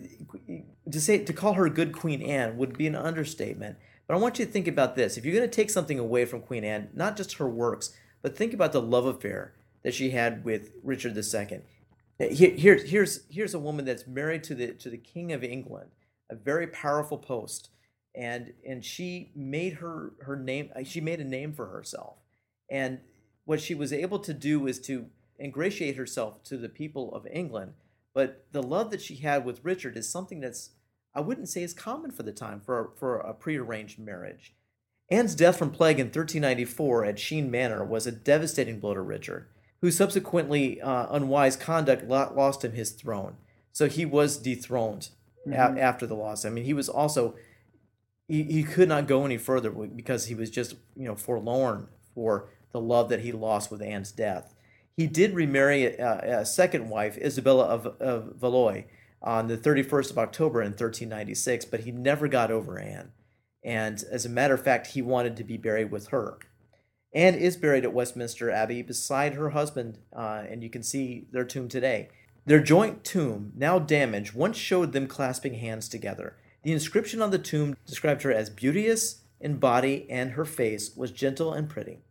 to 0.91 1.01
say 1.01 1.23
to 1.23 1.33
call 1.33 1.53
her 1.53 1.69
good 1.69 1.93
Queen 1.93 2.21
Anne 2.21 2.57
would 2.57 2.77
be 2.77 2.87
an 2.87 2.95
understatement. 2.95 3.77
But 4.07 4.15
I 4.15 4.19
want 4.19 4.39
you 4.39 4.45
to 4.45 4.51
think 4.51 4.67
about 4.67 4.95
this: 4.95 5.17
if 5.17 5.25
you're 5.25 5.35
going 5.35 5.49
to 5.49 5.55
take 5.55 5.69
something 5.69 5.99
away 5.99 6.25
from 6.25 6.41
Queen 6.41 6.63
Anne, 6.63 6.89
not 6.93 7.17
just 7.17 7.33
her 7.35 7.49
works, 7.49 7.95
but 8.21 8.37
think 8.37 8.53
about 8.53 8.71
the 8.71 8.81
love 8.81 9.05
affair 9.05 9.53
that 9.83 9.93
she 9.93 10.11
had 10.11 10.43
with 10.43 10.71
Richard 10.83 11.17
II. 11.17 11.61
Here, 12.17 12.55
here's 12.55 12.89
here's 12.89 13.25
here's 13.29 13.53
a 13.53 13.59
woman 13.59 13.85
that's 13.85 14.07
married 14.07 14.43
to 14.45 14.55
the 14.55 14.73
to 14.73 14.89
the 14.89 14.97
King 14.97 15.31
of 15.33 15.43
England, 15.43 15.91
a 16.29 16.35
very 16.35 16.67
powerful 16.67 17.17
post, 17.17 17.69
and 18.15 18.53
and 18.67 18.85
she 18.85 19.31
made 19.35 19.73
her 19.73 20.13
her 20.21 20.35
name. 20.35 20.69
uh, 20.75 20.83
She 20.83 21.01
made 21.01 21.19
a 21.19 21.25
name 21.25 21.53
for 21.53 21.67
herself, 21.67 22.17
and 22.69 22.99
what 23.43 23.61
she 23.61 23.75
was 23.75 23.91
able 23.91 24.19
to 24.19 24.33
do 24.33 24.65
is 24.65 24.79
to 24.81 25.07
ingratiate 25.39 25.97
herself 25.97 26.41
to 26.43 26.57
the 26.57 26.69
people 26.69 27.13
of 27.13 27.27
England. 27.27 27.73
But 28.15 28.47
the 28.53 28.63
love 28.63 28.89
that 28.89 29.01
she 29.01 29.17
had 29.17 29.45
with 29.45 29.63
Richard 29.63 29.97
is 29.97 30.09
something 30.09 30.39
that's 30.39 30.71
I 31.13 31.21
wouldn't 31.21 31.49
say 31.49 31.63
is 31.63 31.73
common 31.73 32.11
for 32.11 32.23
the 32.23 32.31
time 32.31 32.59
for 32.59 32.91
for 32.97 33.17
a 33.17 33.33
prearranged 33.33 33.99
marriage. 33.99 34.55
Anne's 35.11 35.35
death 35.35 35.57
from 35.57 35.69
plague 35.69 35.99
in 35.99 36.07
1394 36.07 37.05
at 37.05 37.19
Sheen 37.19 37.51
Manor 37.51 37.85
was 37.85 38.07
a 38.07 38.11
devastating 38.11 38.79
blow 38.79 38.95
to 38.95 39.01
Richard, 39.01 39.47
whose 39.81 39.95
subsequently 39.95 40.81
uh, 40.81 41.07
unwise 41.11 41.55
conduct 41.55 42.07
lost 42.07 42.65
him 42.65 42.71
his 42.71 42.89
throne. 42.91 43.35
So 43.71 43.87
he 43.87 44.03
was 44.05 44.37
dethroned 44.37 45.09
a- 45.47 45.55
after 45.57 46.07
the 46.07 46.15
loss. 46.15 46.43
I 46.43 46.49
mean, 46.49 46.63
he 46.65 46.73
was 46.73 46.89
also 46.89 47.35
he, 48.27 48.43
he 48.43 48.63
could 48.63 48.89
not 48.89 49.07
go 49.07 49.25
any 49.25 49.37
further 49.37 49.69
because 49.69 50.25
he 50.27 50.35
was 50.35 50.49
just 50.49 50.75
you 50.95 51.05
know 51.05 51.15
forlorn 51.15 51.87
for 52.13 52.49
the 52.71 52.81
love 52.81 53.09
that 53.09 53.19
he 53.21 53.31
lost 53.31 53.69
with 53.69 53.81
Anne's 53.81 54.11
death. 54.11 54.54
He 54.97 55.07
did 55.07 55.33
remarry 55.33 55.85
a, 55.85 56.39
a 56.39 56.45
second 56.45 56.89
wife, 56.89 57.17
Isabella 57.17 57.65
of, 57.65 57.85
of 57.99 58.35
Valois, 58.37 58.83
on 59.21 59.47
the 59.47 59.57
31st 59.57 60.11
of 60.11 60.17
October 60.17 60.61
in 60.61 60.69
1396, 60.69 61.65
but 61.65 61.81
he 61.81 61.91
never 61.91 62.27
got 62.27 62.51
over 62.51 62.79
Anne. 62.79 63.11
And 63.63 64.03
as 64.09 64.25
a 64.25 64.29
matter 64.29 64.53
of 64.53 64.63
fact, 64.63 64.87
he 64.87 65.01
wanted 65.01 65.35
to 65.37 65.43
be 65.43 65.57
buried 65.57 65.91
with 65.91 66.07
her. 66.07 66.37
Anne 67.13 67.33
is 67.33 67.57
buried 67.57 67.83
at 67.83 67.93
Westminster 67.93 68.51
Abbey 68.51 68.81
beside 68.83 69.33
her 69.33 69.49
husband, 69.49 69.97
uh, 70.15 70.43
and 70.49 70.63
you 70.63 70.69
can 70.69 70.83
see 70.83 71.27
their 71.31 71.45
tomb 71.45 71.67
today. 71.67 72.09
Their 72.45 72.61
joint 72.61 73.03
tomb, 73.03 73.51
now 73.55 73.79
damaged, 73.79 74.33
once 74.33 74.57
showed 74.57 74.93
them 74.93 75.07
clasping 75.07 75.55
hands 75.55 75.89
together. 75.89 76.37
The 76.63 76.71
inscription 76.71 77.21
on 77.21 77.31
the 77.31 77.39
tomb 77.39 77.75
described 77.85 78.21
her 78.21 78.31
as 78.31 78.49
beauteous 78.49 79.21
in 79.39 79.57
body, 79.57 80.05
and 80.09 80.31
her 80.31 80.45
face 80.45 80.95
was 80.95 81.11
gentle 81.11 81.53
and 81.53 81.67
pretty. 81.67 82.04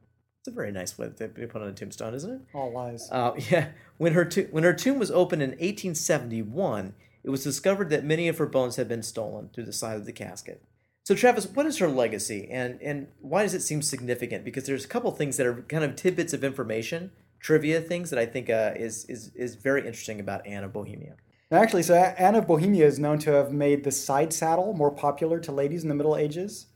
It's 0.44 0.52
a 0.52 0.54
very 0.54 0.72
nice 0.72 0.98
way 0.98 1.08
to 1.08 1.28
be 1.28 1.46
put 1.46 1.62
on 1.62 1.68
a 1.68 1.72
tombstone, 1.72 2.12
isn't 2.12 2.30
it? 2.30 2.40
All 2.52 2.70
lies. 2.70 3.08
Uh, 3.10 3.32
yeah, 3.50 3.68
when 3.96 4.12
her 4.12 4.26
to- 4.26 4.48
when 4.50 4.62
her 4.62 4.74
tomb 4.74 4.98
was 4.98 5.10
opened 5.10 5.40
in 5.40 5.52
1871, 5.52 6.92
it 7.22 7.30
was 7.30 7.42
discovered 7.42 7.88
that 7.88 8.04
many 8.04 8.28
of 8.28 8.36
her 8.36 8.44
bones 8.44 8.76
had 8.76 8.86
been 8.86 9.02
stolen 9.02 9.48
through 9.54 9.64
the 9.64 9.72
side 9.72 9.96
of 9.96 10.04
the 10.04 10.12
casket. 10.12 10.60
So, 11.04 11.14
Travis, 11.14 11.46
what 11.46 11.64
is 11.64 11.78
her 11.78 11.88
legacy, 11.88 12.46
and 12.50 12.78
and 12.82 13.06
why 13.22 13.42
does 13.44 13.54
it 13.54 13.62
seem 13.62 13.80
significant? 13.80 14.44
Because 14.44 14.64
there's 14.64 14.84
a 14.84 14.88
couple 14.88 15.10
things 15.12 15.38
that 15.38 15.46
are 15.46 15.62
kind 15.62 15.82
of 15.82 15.96
tidbits 15.96 16.34
of 16.34 16.44
information, 16.44 17.10
trivia 17.40 17.80
things 17.80 18.10
that 18.10 18.18
I 18.18 18.26
think 18.26 18.50
uh, 18.50 18.74
is 18.76 19.06
is 19.06 19.30
is 19.34 19.54
very 19.54 19.86
interesting 19.86 20.20
about 20.20 20.46
Anne 20.46 20.62
of 20.64 20.74
Bohemia. 20.74 21.14
Actually, 21.50 21.84
so 21.84 21.94
Anne 21.94 22.34
of 22.34 22.46
Bohemia 22.46 22.86
is 22.86 22.98
known 22.98 23.18
to 23.20 23.32
have 23.32 23.50
made 23.50 23.82
the 23.82 23.90
side 23.90 24.34
saddle 24.34 24.74
more 24.74 24.90
popular 24.90 25.40
to 25.40 25.52
ladies 25.52 25.84
in 25.84 25.88
the 25.88 25.94
Middle 25.94 26.18
Ages. 26.18 26.66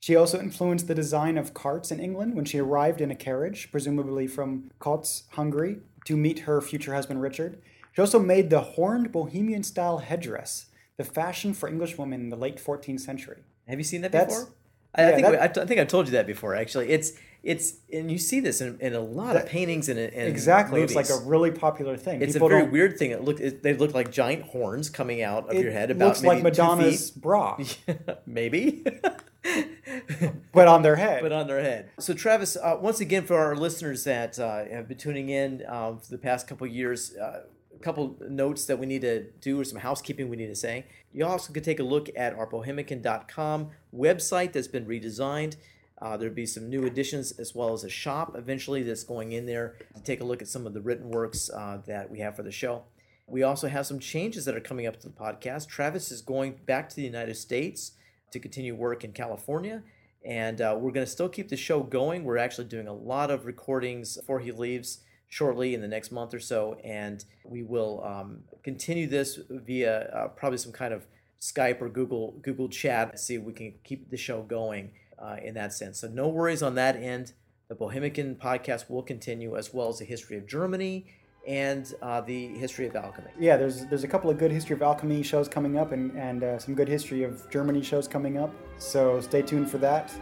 She 0.00 0.16
also 0.16 0.40
influenced 0.40 0.88
the 0.88 0.94
design 0.94 1.36
of 1.36 1.52
carts 1.52 1.90
in 1.90 2.00
England 2.00 2.34
when 2.34 2.46
she 2.46 2.58
arrived 2.58 3.02
in 3.02 3.10
a 3.10 3.14
carriage, 3.14 3.70
presumably 3.70 4.26
from 4.26 4.70
Kocs, 4.80 5.24
Hungary, 5.32 5.80
to 6.06 6.16
meet 6.16 6.40
her 6.40 6.62
future 6.62 6.94
husband 6.94 7.20
Richard. 7.20 7.60
She 7.92 8.00
also 8.00 8.18
made 8.18 8.48
the 8.48 8.60
horned 8.60 9.12
Bohemian 9.12 9.62
style 9.62 9.98
headdress, 9.98 10.66
the 10.96 11.04
fashion 11.04 11.52
for 11.52 11.68
English 11.68 11.98
women 11.98 12.22
in 12.22 12.28
the 12.30 12.36
late 12.36 12.56
14th 12.56 13.00
century. 13.00 13.42
Have 13.68 13.78
you 13.78 13.84
seen 13.84 14.00
that 14.00 14.12
That's- 14.12 14.38
before? 14.38 14.54
I, 14.94 15.04
I 15.06 15.12
think 15.12 15.26
that- 15.26 15.42
I, 15.42 15.46
t- 15.48 15.60
I 15.60 15.66
think 15.66 15.80
I've 15.80 15.88
told 15.88 16.06
you 16.06 16.12
that 16.12 16.26
before. 16.26 16.54
Actually, 16.56 16.88
it's 16.88 17.12
it's 17.42 17.76
and 17.92 18.10
you 18.10 18.18
see 18.18 18.40
this 18.40 18.60
in, 18.60 18.76
in 18.80 18.92
a 18.94 19.00
lot 19.00 19.36
of 19.36 19.46
paintings 19.46 19.88
and, 19.88 19.98
and 19.98 20.28
Exactly, 20.28 20.82
it's 20.82 20.94
like 20.96 21.08
a 21.10 21.16
really 21.24 21.50
popular 21.52 21.96
thing. 21.96 22.20
It's 22.20 22.32
People 22.32 22.48
a 22.48 22.50
very 22.50 22.68
weird 22.68 22.98
thing. 22.98 23.12
It 23.12 23.22
look 23.22 23.38
it, 23.38 23.62
they 23.62 23.74
look 23.74 23.94
like 23.94 24.10
giant 24.10 24.42
horns 24.42 24.90
coming 24.90 25.22
out 25.22 25.48
of 25.48 25.62
your 25.62 25.70
head. 25.70 25.90
About 25.92 26.06
looks 26.08 26.24
like 26.24 26.42
Madonna's 26.42 27.10
bra, 27.12 27.56
maybe, 28.26 28.84
but 30.52 30.68
on 30.68 30.82
their 30.82 30.96
head. 30.96 31.22
but 31.22 31.32
on 31.32 31.46
their 31.46 31.60
head. 31.60 31.90
So 31.98 32.14
Travis, 32.14 32.56
uh, 32.56 32.78
once 32.80 33.00
again, 33.00 33.24
for 33.24 33.36
our 33.36 33.56
listeners 33.56 34.04
that 34.04 34.38
uh, 34.38 34.64
have 34.66 34.88
been 34.88 34.98
tuning 34.98 35.30
in 35.30 35.64
um, 35.68 35.98
for 35.98 36.10
the 36.10 36.18
past 36.18 36.46
couple 36.46 36.66
years, 36.66 37.16
uh, 37.16 37.42
a 37.74 37.78
couple 37.82 38.16
notes 38.28 38.66
that 38.66 38.78
we 38.78 38.86
need 38.86 39.00
to 39.02 39.24
do 39.40 39.60
or 39.60 39.64
some 39.64 39.78
housekeeping 39.78 40.28
we 40.28 40.36
need 40.36 40.48
to 40.48 40.56
say. 40.56 40.86
You 41.12 41.24
also 41.26 41.52
can 41.52 41.62
take 41.62 41.80
a 41.80 41.84
look 41.84 42.08
at 42.16 42.34
our 42.34 42.46
bohemican.com 42.46 43.70
website 43.94 44.52
that's 44.52 44.68
been 44.68 44.86
redesigned. 44.86 45.56
Uh, 46.00 46.16
there'll 46.16 46.34
be 46.34 46.46
some 46.46 46.68
new 46.70 46.84
additions 46.86 47.32
as 47.32 47.54
well 47.54 47.72
as 47.72 47.84
a 47.84 47.88
shop 47.88 48.34
eventually 48.36 48.82
that's 48.82 49.04
going 49.04 49.32
in 49.32 49.46
there 49.46 49.76
to 49.94 50.02
take 50.02 50.20
a 50.20 50.24
look 50.24 50.40
at 50.40 50.48
some 50.48 50.66
of 50.66 50.72
the 50.72 50.80
written 50.80 51.10
works 51.10 51.50
uh, 51.50 51.78
that 51.86 52.10
we 52.10 52.20
have 52.20 52.36
for 52.36 52.42
the 52.42 52.52
show. 52.52 52.82
We 53.26 53.42
also 53.42 53.68
have 53.68 53.86
some 53.86 53.98
changes 53.98 54.44
that 54.46 54.56
are 54.56 54.60
coming 54.60 54.86
up 54.86 54.98
to 55.00 55.08
the 55.08 55.14
podcast. 55.14 55.68
Travis 55.68 56.10
is 56.10 56.20
going 56.20 56.58
back 56.66 56.88
to 56.88 56.96
the 56.96 57.02
United 57.02 57.36
States 57.36 57.92
to 58.30 58.38
continue 58.38 58.74
work 58.74 59.04
in 59.04 59.12
California, 59.12 59.82
and 60.24 60.60
uh, 60.60 60.76
we're 60.78 60.92
going 60.92 61.06
to 61.06 61.10
still 61.10 61.28
keep 61.28 61.48
the 61.48 61.56
show 61.56 61.82
going. 61.82 62.24
We're 62.24 62.38
actually 62.38 62.68
doing 62.68 62.88
a 62.88 62.92
lot 62.92 63.30
of 63.30 63.46
recordings 63.46 64.16
before 64.16 64.40
he 64.40 64.52
leaves 64.52 65.00
shortly 65.28 65.74
in 65.74 65.80
the 65.80 65.88
next 65.88 66.10
month 66.10 66.34
or 66.34 66.40
so, 66.40 66.78
and 66.84 67.24
we 67.44 67.62
will 67.62 68.02
um, 68.04 68.40
continue 68.62 69.06
this 69.06 69.38
via 69.48 70.10
uh, 70.10 70.28
probably 70.28 70.58
some 70.58 70.72
kind 70.72 70.92
of 70.92 71.06
Skype 71.40 71.80
or 71.80 71.88
Google 71.88 72.34
Google 72.42 72.68
Chat. 72.68 73.18
See 73.18 73.36
if 73.36 73.42
we 73.42 73.52
can 73.52 73.74
keep 73.84 74.10
the 74.10 74.16
show 74.16 74.42
going 74.42 74.90
uh, 75.18 75.36
in 75.42 75.54
that 75.54 75.72
sense. 75.72 76.00
So 76.00 76.08
no 76.08 76.28
worries 76.28 76.62
on 76.62 76.74
that 76.74 76.96
end. 76.96 77.32
The 77.68 77.74
Bohemian 77.76 78.34
podcast 78.34 78.90
will 78.90 79.02
continue, 79.02 79.56
as 79.56 79.72
well 79.72 79.88
as 79.88 80.00
the 80.00 80.04
history 80.04 80.36
of 80.36 80.46
Germany 80.46 81.06
and 81.50 81.94
uh, 82.00 82.20
the 82.20 82.46
history 82.58 82.86
of 82.86 82.94
alchemy. 82.94 83.30
yeah, 83.36 83.56
there's 83.56 83.84
there's 83.86 84.04
a 84.04 84.08
couple 84.08 84.30
of 84.30 84.38
good 84.38 84.52
history 84.52 84.74
of 84.76 84.82
alchemy 84.82 85.20
shows 85.24 85.48
coming 85.48 85.76
up, 85.76 85.90
and 85.90 86.16
and 86.16 86.44
uh, 86.44 86.58
some 86.60 86.74
good 86.76 86.88
history 86.88 87.24
of 87.24 87.50
Germany 87.50 87.82
shows 87.82 88.06
coming 88.06 88.38
up. 88.38 88.54
So 88.78 89.20
stay 89.20 89.42
tuned 89.42 89.68
for 89.68 89.78
that. 89.78 90.12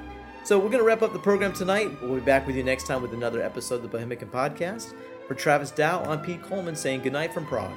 So 0.44 0.58
we're 0.58 0.70
going 0.70 0.78
to 0.78 0.84
wrap 0.84 1.02
up 1.02 1.12
the 1.12 1.18
program 1.18 1.52
tonight. 1.52 1.90
We'll 2.00 2.14
be 2.14 2.20
back 2.20 2.46
with 2.46 2.56
you 2.56 2.62
next 2.62 2.86
time 2.86 3.02
with 3.02 3.12
another 3.12 3.42
episode 3.42 3.84
of 3.84 3.90
the 3.90 3.98
Bohemican 3.98 4.30
Podcast. 4.30 4.94
For 5.26 5.34
Travis 5.34 5.70
Dow, 5.70 6.02
I'm 6.04 6.22
Pete 6.22 6.42
Collman 6.42 6.74
saying 6.74 7.02
goodnight 7.02 7.34
from 7.34 7.44
Prague. 7.44 7.76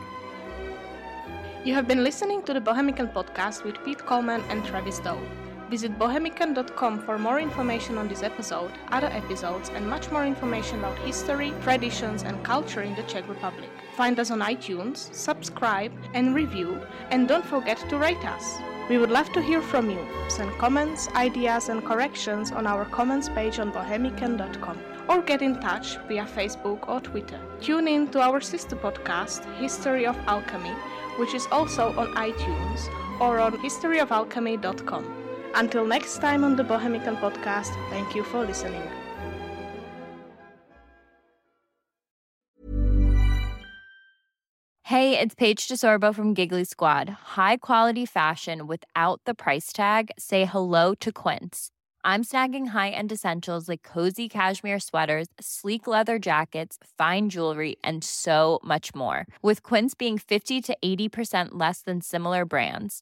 You 1.65 1.73
have 1.73 1.85
been 1.85 2.05
listening 2.05 2.41
to 2.43 2.53
the 2.53 2.61
Bohemican 2.61 3.11
podcast 3.11 3.65
with 3.65 3.83
Pete 3.83 3.99
Collman 3.99 4.41
and 4.49 4.63
Travis 4.63 4.99
Dow. 4.99 5.19
Visit 5.71 5.97
bohemican.com 5.97 6.99
for 6.99 7.17
more 7.17 7.39
information 7.39 7.97
on 7.97 8.09
this 8.09 8.23
episode, 8.23 8.71
other 8.91 9.07
episodes, 9.07 9.69
and 9.69 9.89
much 9.89 10.11
more 10.11 10.25
information 10.25 10.79
about 10.79 10.99
history, 10.99 11.53
traditions, 11.63 12.23
and 12.23 12.43
culture 12.43 12.81
in 12.81 12.93
the 12.95 13.03
Czech 13.03 13.25
Republic. 13.29 13.69
Find 13.95 14.19
us 14.19 14.31
on 14.31 14.41
iTunes, 14.41 14.97
subscribe, 15.15 15.93
and 16.13 16.35
review, 16.35 16.81
and 17.09 17.25
don't 17.25 17.45
forget 17.45 17.77
to 17.87 17.97
rate 17.97 18.25
us. 18.25 18.57
We 18.89 18.97
would 18.97 19.11
love 19.11 19.31
to 19.31 19.41
hear 19.41 19.61
from 19.61 19.89
you. 19.89 20.05
Send 20.27 20.51
comments, 20.57 21.07
ideas, 21.15 21.69
and 21.69 21.85
corrections 21.85 22.51
on 22.51 22.67
our 22.67 22.83
comments 22.83 23.29
page 23.29 23.57
on 23.57 23.71
bohemican.com 23.71 24.77
or 25.07 25.21
get 25.21 25.41
in 25.41 25.61
touch 25.61 25.97
via 26.09 26.25
Facebook 26.25 26.89
or 26.89 26.99
Twitter. 26.99 27.39
Tune 27.61 27.87
in 27.87 28.09
to 28.09 28.19
our 28.19 28.41
sister 28.41 28.75
podcast, 28.75 29.45
History 29.55 30.05
of 30.05 30.17
Alchemy, 30.27 30.75
which 31.15 31.33
is 31.33 31.47
also 31.49 31.97
on 31.97 32.13
iTunes 32.15 32.89
or 33.21 33.39
on 33.39 33.53
historyofalchemy.com. 33.53 35.20
Until 35.55 35.85
next 35.85 36.19
time 36.19 36.43
on 36.43 36.55
the 36.55 36.63
Bohemican 36.63 37.19
podcast, 37.19 37.75
thank 37.89 38.15
you 38.15 38.23
for 38.23 38.45
listening. 38.45 38.81
Hey, 44.83 45.17
it's 45.17 45.35
Paige 45.35 45.69
DeSorbo 45.69 46.13
from 46.13 46.33
Giggly 46.33 46.65
Squad. 46.65 47.07
High 47.09 47.57
quality 47.57 48.05
fashion 48.05 48.67
without 48.67 49.21
the 49.25 49.33
price 49.33 49.71
tag. 49.71 50.11
Say 50.19 50.43
hello 50.43 50.95
to 50.95 51.11
Quince. 51.13 51.69
I'm 52.03 52.23
snagging 52.23 52.67
high-end 52.69 53.11
essentials 53.11 53.69
like 53.69 53.83
cozy 53.83 54.27
cashmere 54.27 54.79
sweaters, 54.79 55.27
sleek 55.39 55.87
leather 55.87 56.19
jackets, 56.19 56.77
fine 56.97 57.29
jewelry, 57.29 57.77
and 57.83 58.03
so 58.03 58.59
much 58.63 58.93
more. 58.93 59.27
With 59.41 59.63
Quince 59.63 59.93
being 59.93 60.17
50 60.17 60.59
to 60.61 60.77
80% 60.83 61.49
less 61.51 61.83
than 61.83 62.01
similar 62.01 62.43
brands. 62.43 63.01